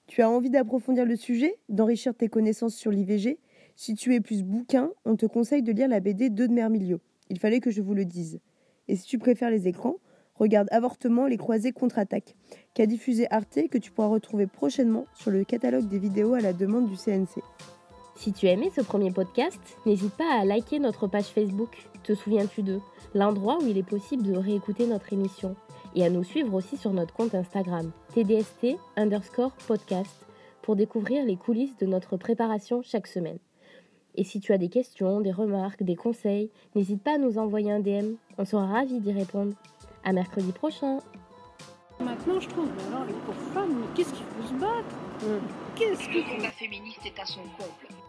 Tu 0.07 0.23
as 0.23 0.29
envie 0.31 0.49
d'approfondir 0.49 1.05
le 1.05 1.15
sujet, 1.15 1.59
d'enrichir 1.69 2.15
tes 2.15 2.29
connaissances 2.29 2.73
sur 2.73 2.89
l'IVG 2.89 3.37
si 3.75 3.93
tu 3.93 4.15
es 4.15 4.21
plus 4.21 4.41
bouquin, 4.41 4.89
on 5.05 5.15
te 5.15 5.27
conseille 5.27 5.61
de 5.61 5.71
lire 5.71 5.87
la 5.87 5.99
BD 5.99 6.31
de 6.31 6.47
Mermilio. 6.47 6.99
Il 7.29 7.37
fallait 7.37 7.59
que 7.59 7.69
je 7.69 7.83
vous 7.83 7.93
le 7.93 8.05
dise. 8.05 8.39
Et 8.87 8.95
si 8.95 9.05
tu 9.05 9.19
préfères 9.19 9.51
les 9.51 9.67
écrans, 9.67 9.97
regarde 10.33 10.67
Avortement, 10.71 11.27
les 11.27 11.37
croisés 11.37 11.73
contre-attaque, 11.73 12.35
qu'a 12.73 12.87
diffusé 12.87 13.27
Arte 13.29 13.69
que 13.69 13.77
tu 13.77 13.91
pourras 13.91 14.07
retrouver 14.07 14.47
prochainement 14.47 15.05
sur 15.13 15.29
le 15.29 15.43
catalogue 15.43 15.87
des 15.87 15.99
vidéos 15.99 16.33
à 16.33 16.41
la 16.41 16.53
demande 16.53 16.89
du 16.89 16.95
CNC. 16.95 17.43
Si 18.21 18.33
tu 18.33 18.47
as 18.47 18.51
aimé 18.51 18.71
ce 18.71 18.81
premier 18.81 19.09
podcast, 19.09 19.59
n'hésite 19.87 20.13
pas 20.13 20.39
à 20.39 20.45
liker 20.45 20.77
notre 20.77 21.07
page 21.07 21.29
Facebook. 21.29 21.89
Te 22.03 22.13
souviens-tu 22.13 22.61
d'eux 22.61 22.79
L'endroit 23.15 23.57
où 23.59 23.65
il 23.65 23.79
est 23.79 23.83
possible 23.83 24.21
de 24.21 24.37
réécouter 24.37 24.85
notre 24.85 25.11
émission. 25.11 25.55
Et 25.95 26.05
à 26.05 26.11
nous 26.11 26.23
suivre 26.23 26.53
aussi 26.53 26.77
sur 26.77 26.93
notre 26.93 27.15
compte 27.15 27.33
Instagram, 27.33 27.91
TDST 28.13 28.77
underscore 28.95 29.53
podcast, 29.65 30.27
pour 30.61 30.75
découvrir 30.75 31.25
les 31.25 31.35
coulisses 31.35 31.75
de 31.77 31.87
notre 31.87 32.15
préparation 32.15 32.83
chaque 32.83 33.07
semaine. 33.07 33.39
Et 34.13 34.23
si 34.23 34.39
tu 34.39 34.53
as 34.53 34.59
des 34.59 34.69
questions, 34.69 35.19
des 35.19 35.31
remarques, 35.31 35.81
des 35.81 35.95
conseils, 35.95 36.51
n'hésite 36.75 37.01
pas 37.01 37.15
à 37.15 37.17
nous 37.17 37.39
envoyer 37.39 37.71
un 37.71 37.79
DM. 37.79 38.17
On 38.37 38.45
sera 38.45 38.67
ravis 38.67 38.99
d'y 38.99 39.13
répondre. 39.13 39.55
À 40.03 40.13
mercredi 40.13 40.51
prochain. 40.51 40.99
Maintenant, 41.99 42.39
je 42.39 42.49
trouve, 42.49 42.69
alors, 42.87 43.05
les 43.05 43.13
pauvres 43.13 43.51
femmes, 43.51 43.79
mais 43.79 43.87
qu'est-ce 43.95 44.13
qu'il 44.13 44.25
faut 44.25 44.47
se 44.47 44.59
battre? 44.59 44.95
Qu'est-ce 45.75 46.07
que... 46.07 46.19
Le 46.19 46.35
combat 46.35 46.51
féministe 46.51 47.01
est 47.03 47.19
à 47.19 47.25
son 47.25 47.41
comble. 47.57 48.00